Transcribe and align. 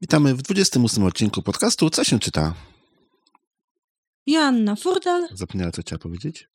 Witamy 0.00 0.34
w 0.34 0.42
28 0.42 1.04
odcinku 1.04 1.42
podcastu 1.42 1.90
Co 1.90 2.04
się 2.04 2.18
czyta? 2.18 2.54
Joanna 4.26 4.76
Furdal, 4.76 5.28
Zapomniała, 5.34 5.72
co 5.72 5.82
chciała 5.82 5.98
powiedzieć? 5.98 6.48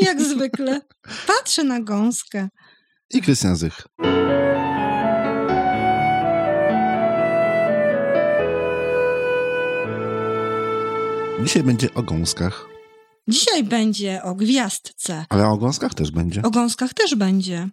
jak 0.00 0.22
zwykle. 0.22 0.80
Patrzę 1.26 1.64
na 1.64 1.80
gąskę. 1.80 2.48
I 3.10 3.22
Krystian 3.22 3.56
Zych. 3.56 3.86
Dzisiaj 11.44 11.62
będzie 11.62 11.94
o 11.94 12.02
gąskach, 12.02 12.66
Dzisiaj 13.28 13.64
będzie 13.64 14.22
o 14.22 14.34
gwiazdce. 14.34 15.26
ale 15.28 15.48
o 15.48 15.56
gąskach 15.56 15.94
też 15.94 16.10
będzie. 16.10 16.42
O 16.42 16.50
gąskach 16.50 16.94
też 16.94 17.14
będzie. 17.14 17.68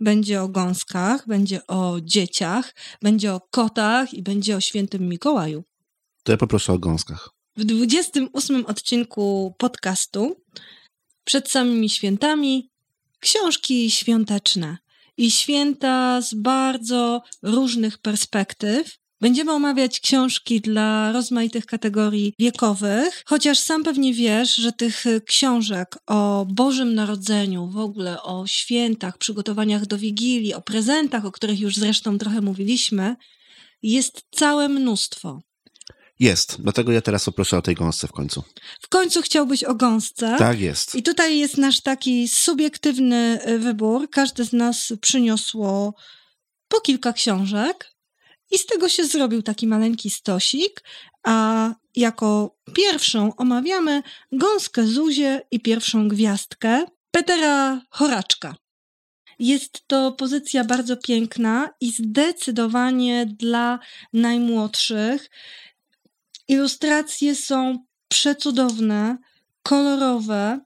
Będzie 0.00 0.42
o 0.42 0.48
gąskach, 0.48 1.26
będzie 1.26 1.66
o 1.66 1.96
dzieciach, 2.02 2.74
będzie 3.02 3.32
o 3.32 3.40
kotach 3.50 4.14
i 4.14 4.22
będzie 4.22 4.56
o 4.56 4.60
świętym 4.60 5.08
Mikołaju. 5.08 5.64
To 6.22 6.32
ja 6.32 6.38
poproszę 6.38 6.72
o 6.72 6.78
gąskach. 6.78 7.30
W 7.56 7.64
28 7.64 8.66
odcinku 8.66 9.54
podcastu 9.58 10.42
przed 11.24 11.50
samymi 11.50 11.90
świętami 11.90 12.70
książki 13.20 13.90
świąteczne 13.90 14.78
i 15.16 15.30
święta 15.30 16.20
z 16.20 16.34
bardzo 16.34 17.22
różnych 17.42 17.98
perspektyw. 17.98 18.98
Będziemy 19.20 19.52
omawiać 19.52 20.00
książki 20.00 20.60
dla 20.60 21.12
rozmaitych 21.12 21.66
kategorii 21.66 22.34
wiekowych, 22.38 23.22
chociaż 23.26 23.58
sam 23.58 23.84
pewnie 23.84 24.14
wiesz, 24.14 24.54
że 24.54 24.72
tych 24.72 25.04
książek 25.26 25.96
o 26.06 26.46
Bożym 26.50 26.94
Narodzeniu, 26.94 27.66
w 27.66 27.78
ogóle 27.78 28.22
o 28.22 28.46
świętach, 28.46 29.18
przygotowaniach 29.18 29.86
do 29.86 29.98
Wigilii, 29.98 30.54
o 30.54 30.60
prezentach, 30.60 31.24
o 31.24 31.32
których 31.32 31.60
już 31.60 31.76
zresztą 31.76 32.18
trochę 32.18 32.40
mówiliśmy, 32.40 33.16
jest 33.82 34.22
całe 34.30 34.68
mnóstwo. 34.68 35.40
Jest, 36.18 36.62
dlatego 36.62 36.92
ja 36.92 37.00
teraz 37.00 37.24
poproszę 37.24 37.58
o 37.58 37.62
tej 37.62 37.74
gąsce 37.74 38.08
w 38.08 38.12
końcu. 38.12 38.42
W 38.82 38.88
końcu 38.88 39.22
chciałbyś 39.22 39.64
o 39.64 39.74
gąsce. 39.74 40.36
Tak 40.38 40.60
jest. 40.60 40.94
I 40.94 41.02
tutaj 41.02 41.38
jest 41.38 41.58
nasz 41.58 41.80
taki 41.80 42.28
subiektywny 42.28 43.40
wybór. 43.58 44.10
Każdy 44.10 44.44
z 44.44 44.52
nas 44.52 44.92
przyniosło 45.00 45.94
po 46.68 46.80
kilka 46.80 47.12
książek 47.12 47.95
i 48.50 48.58
z 48.58 48.66
tego 48.66 48.88
się 48.88 49.04
zrobił 49.04 49.42
taki 49.42 49.66
maleńki 49.66 50.10
stosik, 50.10 50.82
a 51.22 51.74
jako 51.96 52.56
pierwszą 52.74 53.36
omawiamy 53.36 54.02
gąskę 54.32 54.86
Zuzię 54.86 55.40
i 55.50 55.60
pierwszą 55.60 56.08
gwiazdkę 56.08 56.84
Petera 57.10 57.80
Choraczka. 57.90 58.54
Jest 59.38 59.82
to 59.86 60.12
pozycja 60.12 60.64
bardzo 60.64 60.96
piękna 60.96 61.70
i 61.80 61.92
zdecydowanie 61.92 63.26
dla 63.26 63.78
najmłodszych. 64.12 65.30
Ilustracje 66.48 67.34
są 67.34 67.84
przecudowne, 68.08 69.18
kolorowe 69.62 70.60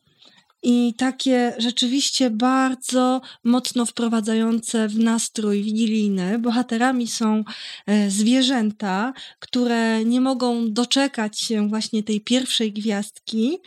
i 0.63 0.95
takie 0.95 1.55
rzeczywiście 1.59 2.31
bardzo 2.31 3.21
mocno 3.45 3.87
wprowadzające 3.87 4.89
w 4.89 4.99
nastrój 4.99 5.63
wigilijny. 5.63 6.39
Bohaterami 6.39 7.09
są 7.09 7.45
e, 7.87 8.11
zwierzęta, 8.11 9.13
które 9.39 10.05
nie 10.05 10.21
mogą 10.21 10.73
doczekać 10.73 11.41
się 11.41 11.69
właśnie 11.69 12.03
tej 12.03 12.21
pierwszej 12.21 12.73
gwiazdki 12.73 13.59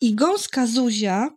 i 0.00 0.14
gąska 0.14 0.66
Zuzia, 0.66 1.30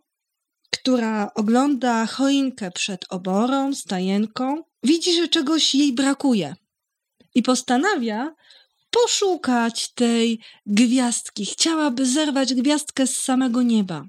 która 0.70 1.30
ogląda 1.34 2.06
choinkę 2.06 2.70
przed 2.70 3.04
oborą, 3.10 3.74
stajenką, 3.74 4.62
widzi, 4.82 5.14
że 5.14 5.28
czegoś 5.28 5.74
jej 5.74 5.92
brakuje 5.92 6.54
i 7.34 7.42
postanawia 7.42 8.34
poszukać 8.90 9.92
tej 9.94 10.40
gwiazdki. 10.66 11.46
Chciałaby 11.46 12.06
zerwać 12.06 12.54
gwiazdkę 12.54 13.06
z 13.06 13.16
samego 13.16 13.62
nieba. 13.62 14.04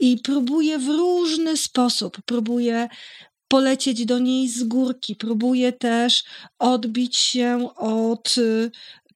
I 0.00 0.18
próbuje 0.18 0.78
w 0.78 0.88
różny 0.88 1.56
sposób, 1.56 2.18
próbuje 2.26 2.88
polecieć 3.48 4.04
do 4.06 4.18
niej 4.18 4.48
z 4.48 4.62
górki, 4.62 5.16
próbuje 5.16 5.72
też 5.72 6.24
odbić 6.58 7.16
się 7.16 7.68
od 7.76 8.38
y, 8.38 8.70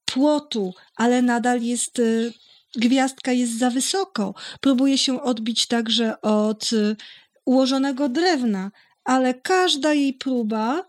płotu, 0.04 0.74
ale 0.96 1.22
nadal 1.22 1.62
jest 1.62 1.98
y, 1.98 2.32
gwiazdka 2.76 3.32
jest 3.32 3.58
za 3.58 3.70
wysoko. 3.70 4.34
Próbuje 4.60 4.98
się 4.98 5.22
odbić 5.22 5.66
także 5.66 6.20
od 6.20 6.72
y, 6.72 6.96
ułożonego 7.44 8.08
drewna, 8.08 8.70
ale 9.04 9.34
każda 9.34 9.94
jej 9.94 10.14
próba 10.14 10.84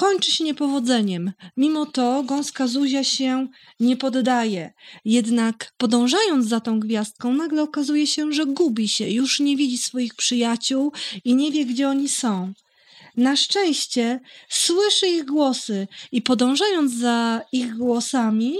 kończy 0.00 0.32
się 0.32 0.44
niepowodzeniem. 0.44 1.32
Mimo 1.56 1.86
to 1.86 2.22
gąska 2.22 2.66
Zuzia 2.66 3.04
się 3.04 3.48
nie 3.80 3.96
poddaje. 3.96 4.72
Jednak 5.04 5.72
podążając 5.76 6.46
za 6.46 6.60
tą 6.60 6.80
gwiazdką, 6.80 7.34
nagle 7.34 7.62
okazuje 7.62 8.06
się, 8.06 8.32
że 8.32 8.46
gubi 8.46 8.88
się, 8.88 9.08
już 9.08 9.40
nie 9.40 9.56
widzi 9.56 9.78
swoich 9.78 10.14
przyjaciół 10.14 10.92
i 11.24 11.34
nie 11.34 11.52
wie, 11.52 11.64
gdzie 11.64 11.88
oni 11.88 12.08
są. 12.08 12.52
Na 13.16 13.36
szczęście 13.36 14.20
słyszy 14.48 15.06
ich 15.06 15.24
głosy 15.24 15.88
i 16.12 16.22
podążając 16.22 16.92
za 16.92 17.40
ich 17.52 17.76
głosami, 17.76 18.58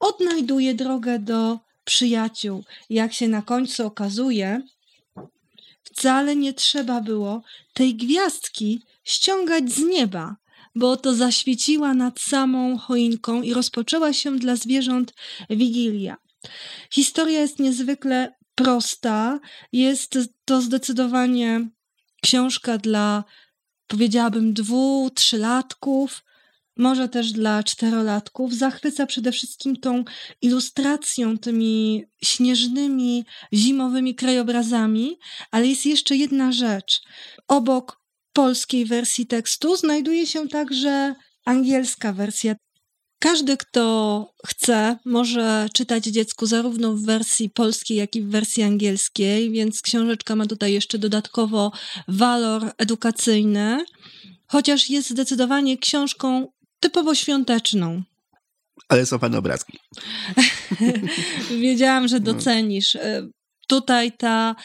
odnajduje 0.00 0.74
drogę 0.74 1.18
do 1.18 1.58
przyjaciół. 1.84 2.64
Jak 2.90 3.12
się 3.12 3.28
na 3.28 3.42
końcu 3.42 3.86
okazuje, 3.86 4.62
wcale 5.82 6.36
nie 6.36 6.52
trzeba 6.52 7.00
było 7.00 7.42
tej 7.74 7.94
gwiazdki 7.94 8.82
ściągać 9.06 9.72
z 9.72 9.78
nieba, 9.78 10.36
bo 10.74 10.90
oto 10.90 11.14
zaświeciła 11.14 11.94
nad 11.94 12.20
samą 12.20 12.78
choinką 12.78 13.42
i 13.42 13.54
rozpoczęła 13.54 14.12
się 14.12 14.38
dla 14.38 14.56
zwierząt 14.56 15.14
wigilia. 15.50 16.16
Historia 16.90 17.40
jest 17.40 17.58
niezwykle 17.58 18.34
prosta. 18.54 19.40
Jest 19.72 20.18
to 20.44 20.60
zdecydowanie 20.60 21.68
książka 22.22 22.78
dla, 22.78 23.24
powiedziałabym, 23.86 24.54
dwu, 24.54 25.10
trzylatków, 25.14 26.24
może 26.76 27.08
też 27.08 27.32
dla 27.32 27.62
czterolatków. 27.62 28.54
Zachwyca 28.54 29.06
przede 29.06 29.32
wszystkim 29.32 29.76
tą 29.76 30.04
ilustracją, 30.42 31.38
tymi 31.38 32.04
śnieżnymi, 32.24 33.24
zimowymi 33.54 34.14
krajobrazami, 34.14 35.18
ale 35.50 35.66
jest 35.66 35.86
jeszcze 35.86 36.16
jedna 36.16 36.52
rzecz. 36.52 37.02
Obok 37.48 38.05
polskiej 38.36 38.84
wersji 38.84 39.26
tekstu 39.26 39.76
znajduje 39.76 40.26
się 40.26 40.48
także 40.48 41.14
angielska 41.44 42.12
wersja. 42.12 42.54
Każdy, 43.18 43.56
kto 43.56 44.34
chce, 44.46 44.98
może 45.04 45.68
czytać 45.74 46.04
dziecku 46.04 46.46
zarówno 46.46 46.92
w 46.94 47.02
wersji 47.02 47.50
polskiej, 47.50 47.96
jak 47.96 48.16
i 48.16 48.22
w 48.22 48.30
wersji 48.30 48.62
angielskiej, 48.62 49.50
więc 49.50 49.82
książeczka 49.82 50.36
ma 50.36 50.46
tutaj 50.46 50.72
jeszcze 50.72 50.98
dodatkowo 50.98 51.72
walor 52.08 52.72
edukacyjny, 52.78 53.84
chociaż 54.46 54.90
jest 54.90 55.10
zdecydowanie 55.10 55.78
książką 55.78 56.52
typowo 56.80 57.14
świąteczną. 57.14 58.02
Ale 58.88 59.06
są 59.06 59.18
fajne 59.18 59.38
obrazki. 59.38 59.78
Wiedziałam, 61.60 62.08
że 62.08 62.20
docenisz. 62.20 62.96
Tutaj 63.68 64.12
ta 64.12 64.56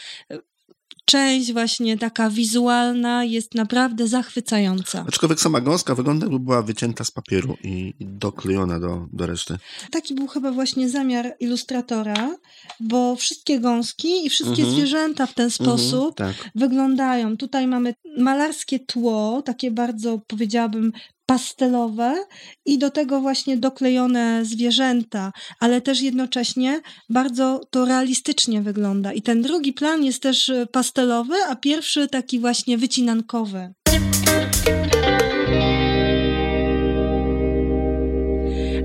część 1.11 1.53
właśnie 1.53 1.97
taka 1.97 2.29
wizualna 2.29 3.23
jest 3.23 3.55
naprawdę 3.55 4.07
zachwycająca. 4.07 5.05
Aczkolwiek 5.07 5.39
sama 5.41 5.61
gąska 5.61 5.95
wygląda 5.95 6.25
jakby 6.25 6.39
była 6.39 6.61
wycięta 6.61 7.03
z 7.03 7.11
papieru 7.11 7.57
i 7.63 7.93
doklejona 7.99 8.79
do, 8.79 9.07
do 9.13 9.25
reszty. 9.25 9.57
Taki 9.91 10.15
był 10.15 10.27
chyba 10.27 10.51
właśnie 10.51 10.89
zamiar 10.89 11.35
ilustratora, 11.39 12.35
bo 12.79 13.15
wszystkie 13.15 13.59
gąski 13.59 14.25
i 14.25 14.29
wszystkie 14.29 14.61
Mhm. 14.61 14.71
zwierzęta 14.71 15.25
w 15.25 15.33
ten 15.33 15.49
sposób 15.51 16.19
Mhm, 16.21 16.33
tak. 16.35 16.51
wyglądają. 16.55 17.37
Tutaj 17.37 17.67
mamy 17.67 17.93
malarskie 18.17 18.79
tło, 18.79 19.41
takie 19.45 19.71
bardzo 19.71 20.19
powiedziałabym 20.27 20.91
pastelowe 21.31 22.25
i 22.65 22.77
do 22.77 22.89
tego 22.89 23.21
właśnie 23.21 23.57
doklejone 23.57 24.45
zwierzęta, 24.45 25.31
ale 25.59 25.81
też 25.81 26.01
jednocześnie 26.01 26.81
bardzo 27.09 27.61
to 27.69 27.85
realistycznie 27.85 28.61
wygląda. 28.61 29.13
I 29.13 29.21
ten 29.21 29.41
drugi 29.41 29.73
plan 29.73 30.03
jest 30.03 30.23
też 30.23 30.49
y, 30.49 30.67
pastelowy, 30.71 31.35
a 31.49 31.55
pierwszy 31.55 32.07
taki 32.07 32.39
właśnie 32.39 32.77
wycinankowy. 32.77 33.73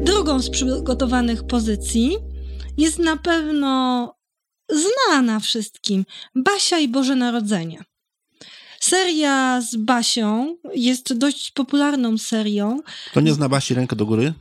Drugą 0.03 0.41
z 0.43 0.51
przygotowanych 0.51 1.47
pozycji 1.47 2.17
jest 2.79 2.99
na 2.99 3.17
pewno 3.17 4.13
znana 4.71 5.41
wszystkim 5.41 6.05
Basia 6.35 6.79
i 6.79 6.89
Boże 6.89 7.17
Narodzenie. 7.17 7.85
Seria 8.89 9.61
z 9.61 9.77
Basią 9.77 10.57
jest 10.75 11.13
dość 11.19 11.51
popularną 11.51 12.19
serią. 12.19 12.81
Kto 13.11 13.21
nie 13.21 13.33
zna 13.35 13.49
Basi 13.49 13.75
rękę 13.75 13.97
do 13.97 14.07
góry? 14.07 14.33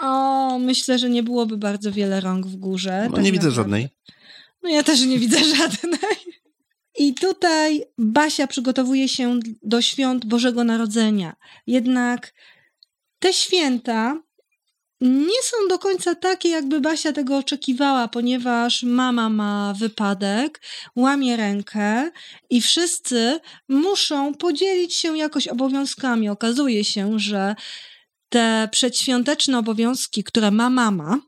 O, 0.00 0.58
myślę, 0.58 0.98
że 0.98 1.10
nie 1.10 1.22
byłoby 1.22 1.56
bardzo 1.56 1.92
wiele 1.92 2.20
rąk 2.20 2.46
w 2.46 2.56
górze. 2.56 3.06
No 3.10 3.16
tak 3.16 3.24
nie 3.24 3.32
widzę 3.32 3.48
naprawdę. 3.48 3.62
żadnej. 3.62 3.88
No 4.62 4.70
ja 4.70 4.82
też 4.82 5.00
nie 5.06 5.18
widzę 5.18 5.44
żadnej. 5.56 5.98
I 6.98 7.14
tutaj 7.14 7.84
Basia 7.98 8.46
przygotowuje 8.46 9.08
się 9.08 9.40
do 9.62 9.82
świąt 9.82 10.26
Bożego 10.26 10.64
Narodzenia. 10.64 11.36
Jednak 11.66 12.34
Te 13.18 13.32
święta 13.32 14.22
nie 15.00 15.42
są 15.42 15.68
do 15.68 15.78
końca 15.78 16.14
takie, 16.14 16.48
jakby 16.48 16.80
Basia 16.80 17.12
tego 17.12 17.36
oczekiwała, 17.36 18.08
ponieważ 18.08 18.82
mama 18.82 19.28
ma 19.28 19.74
wypadek, 19.78 20.60
łamie 20.96 21.36
rękę 21.36 22.10
i 22.50 22.60
wszyscy 22.60 23.40
muszą 23.68 24.34
podzielić 24.34 24.94
się 24.94 25.18
jakoś 25.18 25.48
obowiązkami. 25.48 26.28
Okazuje 26.28 26.84
się, 26.84 27.18
że 27.18 27.54
te 28.28 28.68
przedświąteczne 28.72 29.58
obowiązki, 29.58 30.24
które 30.24 30.50
ma 30.50 30.70
mama, 30.70 31.18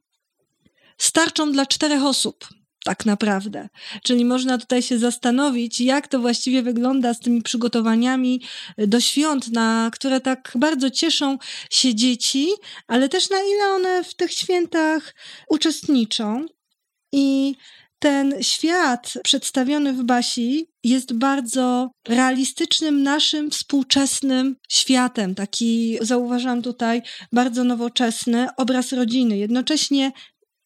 starczą 0.99 1.53
dla 1.53 1.67
czterech 1.67 2.05
osób 2.05 2.49
tak 2.85 3.07
naprawdę. 3.07 3.69
Czyli 4.03 4.25
można 4.25 4.59
tutaj 4.59 4.83
się 4.83 4.99
zastanowić, 4.99 5.81
jak 5.81 6.09
to 6.09 6.19
właściwie 6.19 6.63
wygląda 6.63 7.15
z 7.15 7.21
tymi 7.21 7.43
przygotowaniami 7.43 8.43
do 8.79 9.01
świąt, 9.01 9.53
na 9.53 9.91
które 9.93 10.21
tak 10.21 10.53
bardzo 10.55 10.91
cieszą 10.91 11.39
się 11.71 11.95
dzieci, 11.95 12.49
ale 12.87 13.09
też 13.09 13.31
na 13.31 13.43
ile 13.43 13.65
one 13.75 14.05
w 14.05 14.15
tych 14.15 14.33
świętach 14.33 15.15
uczestniczą. 15.49 16.47
I 17.13 17.55
ten 17.99 18.35
świat 18.41 19.15
przedstawiony 19.25 19.93
w 19.93 20.05
Basi 20.05 20.67
jest 20.85 21.13
bardzo 21.13 21.91
realistycznym, 22.09 23.03
naszym 23.03 23.51
współczesnym 23.51 24.57
światem. 24.69 25.35
Taki, 25.35 25.99
zauważam 26.01 26.63
tutaj, 26.63 27.03
bardzo 27.33 27.65
nowoczesny 27.65 28.47
obraz 28.57 28.93
rodziny. 28.93 29.39
Jednocześnie 29.39 30.13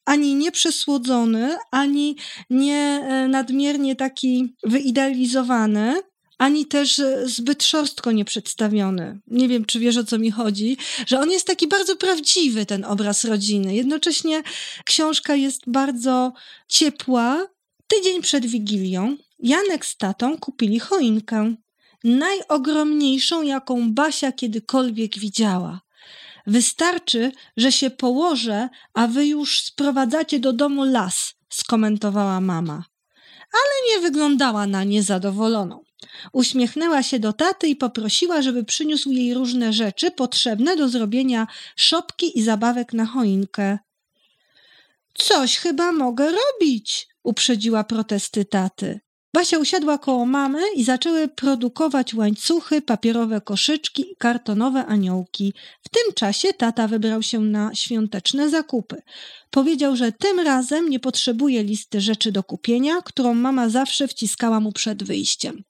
ani 0.07 0.35
nie 0.35 0.53
przesłodzony, 0.53 1.57
ani 1.71 2.17
nie 2.51 3.07
e, 3.09 3.29
nadmiernie 3.29 3.97
taki 3.97 4.55
wyidealizowany, 4.63 6.03
ani 6.39 6.67
też 6.67 6.99
e, 6.99 7.29
zbyt 7.29 7.65
szorstko 7.65 8.13
nie 8.13 8.25
przedstawiony. 8.25 9.21
Nie 9.27 9.49
wiem, 9.49 9.65
czy 9.65 9.79
wiesz 9.79 9.97
o 9.97 10.05
co 10.05 10.19
mi 10.19 10.31
chodzi, 10.31 10.77
że 11.07 11.21
on 11.21 11.31
jest 11.31 11.47
taki 11.47 11.69
bardzo 11.69 11.97
prawdziwy, 11.97 12.67
ten 12.67 12.85
obraz 12.85 13.25
rodziny. 13.25 13.75
Jednocześnie 13.75 14.43
książka 14.85 15.35
jest 15.35 15.63
bardzo 15.67 16.33
ciepła. 16.69 17.47
Tydzień 17.87 18.23
przed 18.23 18.47
Wigilią 18.47 19.17
Janek 19.39 19.87
z 19.87 19.97
tatą 19.97 20.39
kupili 20.39 20.79
choinkę. 20.79 21.55
Najogromniejszą, 22.05 23.43
jaką 23.43 23.93
Basia 23.93 24.33
kiedykolwiek 24.33 25.19
widziała. 25.19 25.81
Wystarczy, 26.47 27.33
że 27.57 27.73
się 27.73 27.91
położę, 27.91 28.69
a 28.95 29.07
wy 29.07 29.27
już 29.27 29.61
sprowadzacie 29.61 30.41
do 30.41 30.53
domu 30.53 30.85
las, 30.85 31.35
skomentowała 31.49 32.41
mama. 32.41 32.85
Ale 33.53 33.95
nie 33.95 34.03
wyglądała 34.03 34.67
na 34.67 34.85
niezadowoloną. 34.85 35.85
Uśmiechnęła 36.33 37.03
się 37.03 37.19
do 37.19 37.33
taty 37.33 37.69
i 37.69 37.77
poprosiła, 37.77 38.43
żeby 38.43 38.65
przyniósł 38.65 39.11
jej 39.11 39.35
różne 39.35 39.73
rzeczy 39.73 40.11
potrzebne 40.11 40.77
do 40.77 40.89
zrobienia 40.89 41.47
szopki 41.77 42.39
i 42.39 42.43
zabawek 42.43 42.93
na 42.93 43.07
choinkę. 43.07 43.79
Coś 45.15 45.59
chyba 45.59 45.93
mogę 45.93 46.33
robić, 46.33 47.09
uprzedziła 47.23 47.85
protesty 47.85 48.45
taty. 48.45 49.01
Basia 49.37 49.59
usiadła 49.59 49.99
koło 49.99 50.27
mamy 50.27 50.61
i 50.77 50.85
zaczęły 50.85 51.29
produkować 51.29 52.15
łańcuchy, 52.15 52.83
papierowe 52.83 53.41
koszyczki 53.41 54.13
i 54.13 54.17
kartonowe 54.17 54.87
aniołki. 54.87 55.55
W 55.83 55.89
tym 55.89 56.15
czasie 56.15 56.53
tata 56.53 56.89
wybrał 56.89 57.23
się 57.23 57.41
na 57.41 57.75
świąteczne 57.75 58.51
zakupy. 58.51 59.03
Powiedział, 59.51 59.97
że 59.97 60.13
tym 60.13 60.41
razem 60.41 60.89
nie 60.89 61.01
potrzebuje 61.01 61.65
listy 61.65 62.01
rzeczy 62.01 62.33
do 62.33 62.43
kupienia, 62.43 63.03
którą 63.05 63.35
mama 63.35 63.69
zawsze 63.69 64.09
wciskała 64.09 64.61
mu 64.61 64.73
przed 64.73 65.03
wyjściem. 65.03 65.63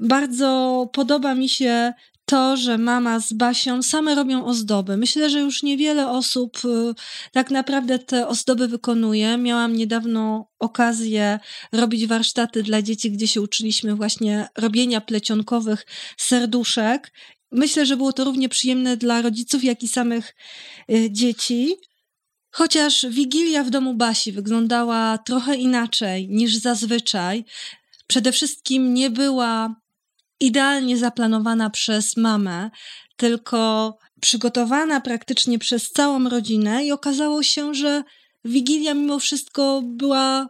Bardzo 0.00 0.88
podoba 0.92 1.34
mi 1.34 1.48
się 1.48 1.92
to, 2.32 2.56
że 2.56 2.78
mama 2.78 3.20
z 3.20 3.32
Basią 3.32 3.82
same 3.82 4.14
robią 4.14 4.44
ozdoby. 4.44 4.96
Myślę, 4.96 5.30
że 5.30 5.40
już 5.40 5.62
niewiele 5.62 6.10
osób 6.10 6.58
y, 6.64 6.94
tak 7.32 7.50
naprawdę 7.50 7.98
te 7.98 8.28
ozdoby 8.28 8.68
wykonuje. 8.68 9.36
Miałam 9.36 9.76
niedawno 9.76 10.50
okazję 10.58 11.38
robić 11.72 12.06
warsztaty 12.06 12.62
dla 12.62 12.82
dzieci, 12.82 13.10
gdzie 13.10 13.28
się 13.28 13.40
uczyliśmy 13.40 13.94
właśnie 13.94 14.48
robienia 14.58 15.00
plecionkowych 15.00 15.86
serduszek. 16.16 17.12
Myślę, 17.50 17.86
że 17.86 17.96
było 17.96 18.12
to 18.12 18.24
równie 18.24 18.48
przyjemne 18.48 18.96
dla 18.96 19.22
rodziców, 19.22 19.64
jak 19.64 19.82
i 19.82 19.88
samych 19.88 20.34
y, 20.90 21.10
dzieci. 21.10 21.74
Chociaż 22.50 23.06
wigilia 23.10 23.64
w 23.64 23.70
domu 23.70 23.94
Basi 23.94 24.32
wyglądała 24.32 25.18
trochę 25.18 25.56
inaczej 25.56 26.28
niż 26.28 26.56
zazwyczaj, 26.56 27.44
przede 28.06 28.32
wszystkim 28.32 28.94
nie 28.94 29.10
była 29.10 29.81
idealnie 30.42 30.96
zaplanowana 30.96 31.70
przez 31.70 32.16
mamę, 32.16 32.70
tylko 33.16 33.98
przygotowana 34.20 35.00
praktycznie 35.00 35.58
przez 35.58 35.90
całą 35.90 36.28
rodzinę 36.28 36.84
i 36.84 36.92
okazało 36.92 37.42
się, 37.42 37.74
że 37.74 38.02
Wigilia 38.44 38.94
mimo 38.94 39.18
wszystko 39.18 39.82
była 39.84 40.46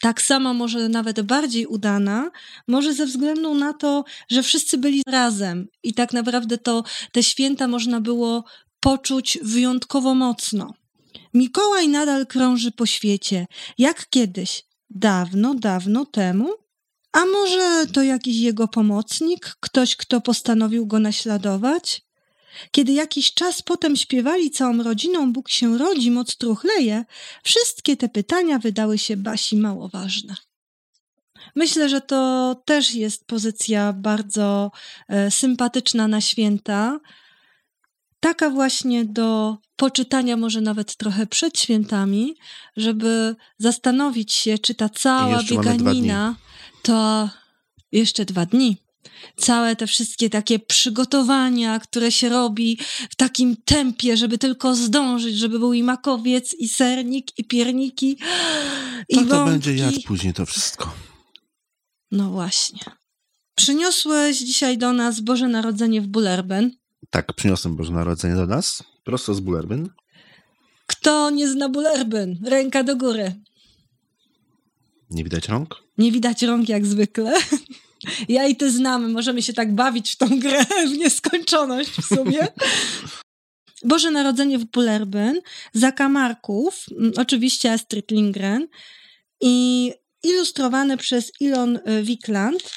tak 0.00 0.22
sama, 0.22 0.54
może 0.54 0.88
nawet 0.88 1.20
bardziej 1.20 1.66
udana, 1.66 2.30
może 2.68 2.94
ze 2.94 3.06
względu 3.06 3.54
na 3.54 3.72
to, 3.72 4.04
że 4.30 4.42
wszyscy 4.42 4.78
byli 4.78 5.02
razem 5.06 5.66
i 5.82 5.94
tak 5.94 6.12
naprawdę 6.12 6.58
to 6.58 6.84
te 7.12 7.22
święta 7.22 7.68
można 7.68 8.00
było 8.00 8.44
poczuć 8.80 9.38
wyjątkowo 9.42 10.14
mocno. 10.14 10.74
Mikołaj 11.34 11.88
nadal 11.88 12.26
krąży 12.26 12.72
po 12.72 12.86
świecie, 12.86 13.46
jak 13.78 14.08
kiedyś, 14.10 14.64
dawno, 14.90 15.54
dawno 15.54 16.06
temu, 16.06 16.61
a 17.12 17.26
może 17.26 17.86
to 17.92 18.02
jakiś 18.02 18.36
jego 18.36 18.68
pomocnik, 18.68 19.56
ktoś, 19.60 19.96
kto 19.96 20.20
postanowił 20.20 20.86
go 20.86 20.98
naśladować? 20.98 22.02
Kiedy 22.70 22.92
jakiś 22.92 23.34
czas 23.34 23.62
potem 23.62 23.96
śpiewali 23.96 24.50
całą 24.50 24.82
rodziną 24.82 25.32
Bóg 25.32 25.48
się 25.48 25.78
rodzi, 25.78 26.10
moc 26.10 26.36
truchleje, 26.36 27.04
wszystkie 27.42 27.96
te 27.96 28.08
pytania 28.08 28.58
wydały 28.58 28.98
się 28.98 29.16
Basi 29.16 29.56
mało 29.56 29.88
ważne. 29.88 30.34
Myślę, 31.54 31.88
że 31.88 32.00
to 32.00 32.54
też 32.64 32.94
jest 32.94 33.26
pozycja 33.26 33.92
bardzo 33.92 34.70
e, 35.08 35.30
sympatyczna 35.30 36.08
na 36.08 36.20
święta. 36.20 37.00
Taka 38.20 38.50
właśnie 38.50 39.04
do 39.04 39.56
poczytania, 39.76 40.36
może 40.36 40.60
nawet 40.60 40.96
trochę 40.96 41.26
przed 41.26 41.58
świętami, 41.58 42.34
żeby 42.76 43.36
zastanowić 43.58 44.32
się, 44.32 44.58
czy 44.58 44.74
ta 44.74 44.88
cała 44.88 45.42
bieganina 45.42 46.34
to 46.82 47.30
jeszcze 47.92 48.24
dwa 48.24 48.46
dni. 48.46 48.76
Całe 49.36 49.76
te 49.76 49.86
wszystkie 49.86 50.30
takie 50.30 50.58
przygotowania, 50.58 51.80
które 51.80 52.12
się 52.12 52.28
robi 52.28 52.78
w 53.10 53.16
takim 53.16 53.56
tempie, 53.64 54.16
żeby 54.16 54.38
tylko 54.38 54.74
zdążyć, 54.74 55.36
żeby 55.36 55.58
był 55.58 55.72
i 55.72 55.82
makowiec, 55.82 56.54
i 56.54 56.68
sernik, 56.68 57.38
i 57.38 57.44
pierniki, 57.44 58.18
i 59.08 59.14
To, 59.16 59.24
to 59.24 59.44
będzie 59.44 59.74
jadł 59.74 60.02
później 60.06 60.34
to 60.34 60.46
wszystko. 60.46 60.94
No 62.10 62.30
właśnie. 62.30 62.80
Przyniosłeś 63.54 64.38
dzisiaj 64.38 64.78
do 64.78 64.92
nas 64.92 65.20
Boże 65.20 65.48
Narodzenie 65.48 66.00
w 66.00 66.06
Bullerben. 66.06 66.70
Tak, 67.10 67.32
przyniosłem 67.32 67.76
Boże 67.76 67.92
Narodzenie 67.92 68.34
do 68.34 68.46
nas, 68.46 68.82
prosto 69.04 69.34
z 69.34 69.40
Bullerben. 69.40 69.88
Kto 70.86 71.30
nie 71.30 71.48
zna 71.48 71.68
Bullerben? 71.68 72.38
Ręka 72.44 72.82
do 72.82 72.96
góry. 72.96 73.34
Nie 75.12 75.24
widać 75.24 75.48
rąk? 75.48 75.82
Nie 75.98 76.12
widać 76.12 76.42
rąk 76.42 76.68
jak 76.68 76.86
zwykle. 76.86 77.32
Ja 78.28 78.46
i 78.46 78.56
ty 78.56 78.70
znamy, 78.70 79.08
możemy 79.08 79.42
się 79.42 79.52
tak 79.52 79.74
bawić 79.74 80.10
w 80.10 80.16
tą 80.16 80.40
grę 80.40 80.64
w 80.90 80.98
nieskończoność 80.98 81.90
w 81.90 82.04
sumie. 82.04 82.48
Boże 83.84 84.10
Narodzenie 84.10 84.58
w 84.58 84.64
Bullerbyn, 84.64 85.40
zakamarków, 85.72 86.86
oczywiście 87.16 87.72
Astrid 87.72 88.10
Lindgren 88.10 88.66
i 89.40 89.92
ilustrowane 90.22 90.96
przez 90.96 91.32
Ilon 91.40 91.76
y, 91.76 92.02
Wikland, 92.02 92.70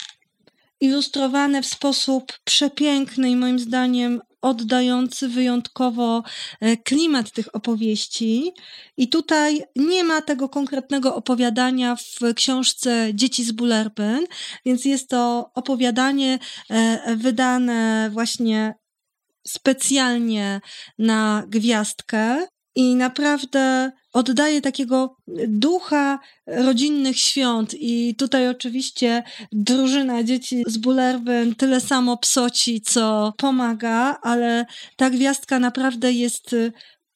ilustrowane 0.79 1.61
w 1.61 1.65
sposób 1.65 2.33
przepiękny 2.43 3.29
i 3.29 3.35
moim 3.35 3.59
zdaniem 3.59 4.21
oddający 4.45 5.29
wyjątkowo 5.29 6.23
e, 6.59 6.77
klimat 6.77 7.31
tych 7.31 7.55
opowieści. 7.55 8.51
I 8.97 9.09
tutaj 9.09 9.63
nie 9.75 10.03
ma 10.03 10.21
tego 10.21 10.49
konkretnego 10.49 11.15
opowiadania 11.15 11.95
w 11.95 12.33
książce 12.35 13.09
Dzieci 13.13 13.43
z 13.43 13.51
Bullerbyn, 13.51 14.25
więc 14.65 14.85
jest 14.85 15.09
to 15.09 15.51
opowiadanie 15.55 16.39
e, 16.69 17.15
wydane 17.15 18.09
właśnie 18.13 18.75
specjalnie 19.47 20.61
na 20.99 21.43
gwiazdkę 21.47 22.47
i 22.75 22.95
naprawdę 22.95 23.91
oddaje 24.15 24.61
takiego 24.61 25.17
ducha 25.47 26.19
rodzinnych 26.47 27.19
świąt. 27.19 27.73
I 27.73 28.15
tutaj 28.15 28.49
oczywiście 28.49 29.23
drużyna 29.51 30.23
dzieci 30.23 30.63
z 30.67 30.77
Bullerben 30.77 31.55
tyle 31.55 31.81
samo 31.81 32.17
psoci, 32.17 32.81
co 32.81 33.33
pomaga, 33.37 34.17
ale 34.21 34.65
ta 34.95 35.09
gwiazdka 35.09 35.59
naprawdę 35.59 36.11
jest 36.11 36.55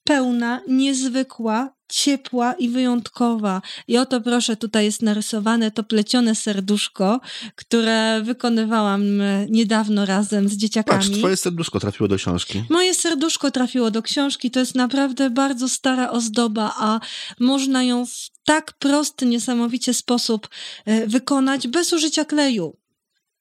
pełna, 0.04 0.60
niezwykła, 0.68 1.79
ciepła 1.90 2.52
i 2.52 2.68
wyjątkowa. 2.68 3.62
I 3.88 3.98
oto 3.98 4.20
proszę, 4.20 4.56
tutaj 4.56 4.84
jest 4.84 5.02
narysowane 5.02 5.70
to 5.70 5.82
plecione 5.82 6.34
serduszko, 6.34 7.20
które 7.54 8.22
wykonywałam 8.22 9.20
e, 9.20 9.46
niedawno 9.50 10.06
razem 10.06 10.48
z 10.48 10.56
dzieciakami. 10.56 11.04
Patrz, 11.04 11.18
twoje 11.18 11.36
serduszko 11.36 11.80
trafiło 11.80 12.08
do 12.08 12.16
książki. 12.16 12.64
Moje 12.70 12.94
serduszko 12.94 13.50
trafiło 13.50 13.90
do 13.90 14.02
książki. 14.02 14.50
To 14.50 14.60
jest 14.60 14.74
naprawdę 14.74 15.30
bardzo 15.30 15.68
stara 15.68 16.10
ozdoba, 16.10 16.74
a 16.76 17.00
można 17.40 17.82
ją 17.82 18.06
w 18.06 18.30
tak 18.44 18.72
prosty, 18.72 19.26
niesamowicie 19.26 19.94
sposób 19.94 20.48
e, 20.86 21.06
wykonać 21.06 21.68
bez 21.68 21.92
użycia 21.92 22.24
kleju. 22.24 22.76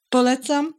Polecam, 0.10 0.74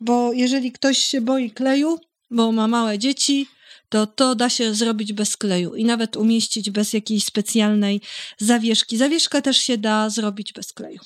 bo 0.00 0.32
jeżeli 0.32 0.72
ktoś 0.72 0.98
się 0.98 1.20
boi 1.20 1.50
kleju, 1.50 1.98
bo 2.30 2.52
ma 2.52 2.68
małe 2.68 2.98
dzieci, 2.98 3.46
to 3.92 4.06
to 4.06 4.34
da 4.34 4.50
się 4.50 4.74
zrobić 4.74 5.12
bez 5.12 5.36
kleju 5.36 5.74
i 5.74 5.84
nawet 5.84 6.16
umieścić 6.16 6.70
bez 6.70 6.92
jakiejś 6.92 7.24
specjalnej 7.24 8.00
zawieszki. 8.38 8.96
Zawieszkę 8.96 9.42
też 9.42 9.56
się 9.56 9.78
da 9.78 10.10
zrobić 10.10 10.52
bez 10.52 10.72
kleju. 10.72 11.00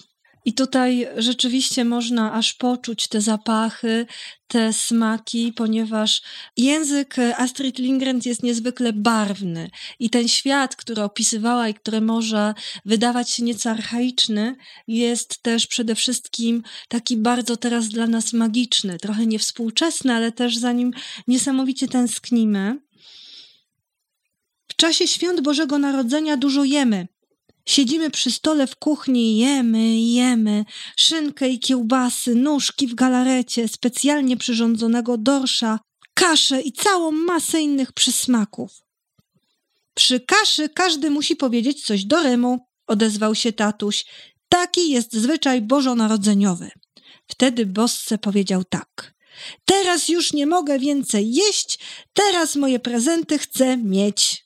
I 0.46 0.54
tutaj 0.54 1.08
rzeczywiście 1.16 1.84
można 1.84 2.32
aż 2.32 2.54
poczuć 2.54 3.08
te 3.08 3.20
zapachy, 3.20 4.06
te 4.46 4.72
smaki, 4.72 5.52
ponieważ 5.52 6.22
język 6.56 7.16
Astrid 7.36 7.78
Lindgren 7.78 8.20
jest 8.24 8.42
niezwykle 8.42 8.92
barwny 8.92 9.70
i 9.98 10.10
ten 10.10 10.28
świat, 10.28 10.76
który 10.76 11.02
opisywała 11.02 11.68
i 11.68 11.74
który 11.74 12.00
może 12.00 12.54
wydawać 12.84 13.30
się 13.30 13.42
nieco 13.42 13.70
archaiczny, 13.70 14.56
jest 14.88 15.42
też 15.42 15.66
przede 15.66 15.94
wszystkim 15.94 16.62
taki 16.88 17.16
bardzo 17.16 17.56
teraz 17.56 17.88
dla 17.88 18.06
nas 18.06 18.32
magiczny, 18.32 18.98
trochę 18.98 19.26
niewspółczesny, 19.26 20.14
ale 20.14 20.32
też 20.32 20.56
za 20.56 20.72
nim 20.72 20.90
niesamowicie 21.28 21.88
tęsknimy. 21.88 22.78
W 24.68 24.76
czasie 24.76 25.06
świąt 25.06 25.40
Bożego 25.40 25.78
Narodzenia 25.78 26.36
dużo 26.36 26.64
jemy. 26.64 27.15
Siedzimy 27.66 28.10
przy 28.10 28.30
stole 28.30 28.66
w 28.66 28.76
kuchni, 28.76 29.38
jemy, 29.38 30.00
jemy, 30.00 30.64
szynkę 30.96 31.48
i 31.48 31.58
kiełbasy, 31.58 32.34
nóżki 32.34 32.86
w 32.86 32.94
galarecie, 32.94 33.68
specjalnie 33.68 34.36
przyrządzonego 34.36 35.18
dorsza, 35.18 35.78
kaszę 36.14 36.60
i 36.60 36.72
całą 36.72 37.10
masę 37.10 37.62
innych 37.62 37.92
przysmaków. 37.92 38.82
Przy 39.94 40.20
kaszy 40.20 40.68
każdy 40.68 41.10
musi 41.10 41.36
powiedzieć 41.36 41.86
coś 41.86 42.04
do 42.04 42.22
rymu, 42.22 42.66
odezwał 42.86 43.34
się 43.34 43.52
tatuś. 43.52 44.04
Taki 44.48 44.90
jest 44.90 45.12
zwyczaj 45.12 45.62
bożonarodzeniowy. 45.62 46.70
Wtedy 47.26 47.66
Bosse 47.66 48.18
powiedział 48.18 48.64
tak. 48.64 49.14
Teraz 49.64 50.08
już 50.08 50.32
nie 50.32 50.46
mogę 50.46 50.78
więcej 50.78 51.34
jeść, 51.34 51.78
teraz 52.12 52.56
moje 52.56 52.78
prezenty 52.78 53.38
chcę 53.38 53.76
mieć. 53.76 54.45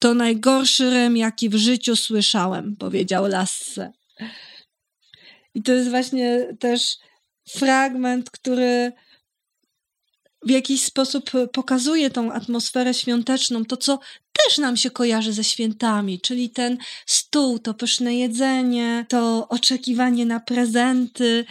To 0.00 0.14
najgorszy 0.14 0.90
rym, 0.90 1.16
jaki 1.16 1.48
w 1.48 1.54
życiu 1.54 1.96
słyszałem, 1.96 2.76
powiedział 2.76 3.26
Lasse. 3.26 3.92
I 5.54 5.62
to 5.62 5.72
jest 5.72 5.90
właśnie 5.90 6.56
też 6.58 6.96
fragment, 7.48 8.30
który 8.30 8.92
w 10.42 10.50
jakiś 10.50 10.82
sposób 10.82 11.30
pokazuje 11.52 12.10
tą 12.10 12.32
atmosferę 12.32 12.94
świąteczną, 12.94 13.64
to 13.64 13.76
co 13.76 13.98
też 14.32 14.58
nam 14.58 14.76
się 14.76 14.90
kojarzy 14.90 15.32
ze 15.32 15.44
świętami, 15.44 16.20
czyli 16.20 16.50
ten 16.50 16.78
stół, 17.06 17.58
to 17.58 17.74
pyszne 17.74 18.14
jedzenie, 18.14 19.06
to 19.08 19.48
oczekiwanie 19.48 20.26
na 20.26 20.40
prezenty, 20.40 21.44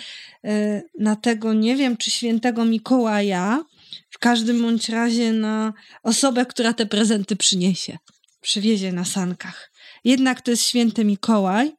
e, 0.45 0.81
na 0.99 1.15
tego, 1.15 1.53
nie 1.53 1.75
wiem, 1.75 1.97
czy 1.97 2.11
świętego 2.11 2.65
Mikołaja, 2.65 3.63
w 4.09 4.19
każdym 4.19 4.61
bądź 4.61 4.89
razie 4.89 5.33
na 5.33 5.73
osobę, 6.03 6.45
która 6.45 6.73
te 6.73 6.85
prezenty 6.85 7.35
przyniesie 7.35 7.97
przywiezie 8.41 8.91
na 8.91 9.05
sankach. 9.05 9.71
Jednak 10.03 10.41
to 10.41 10.51
jest 10.51 10.63
święty 10.63 11.05
Mikołaj, 11.05 11.71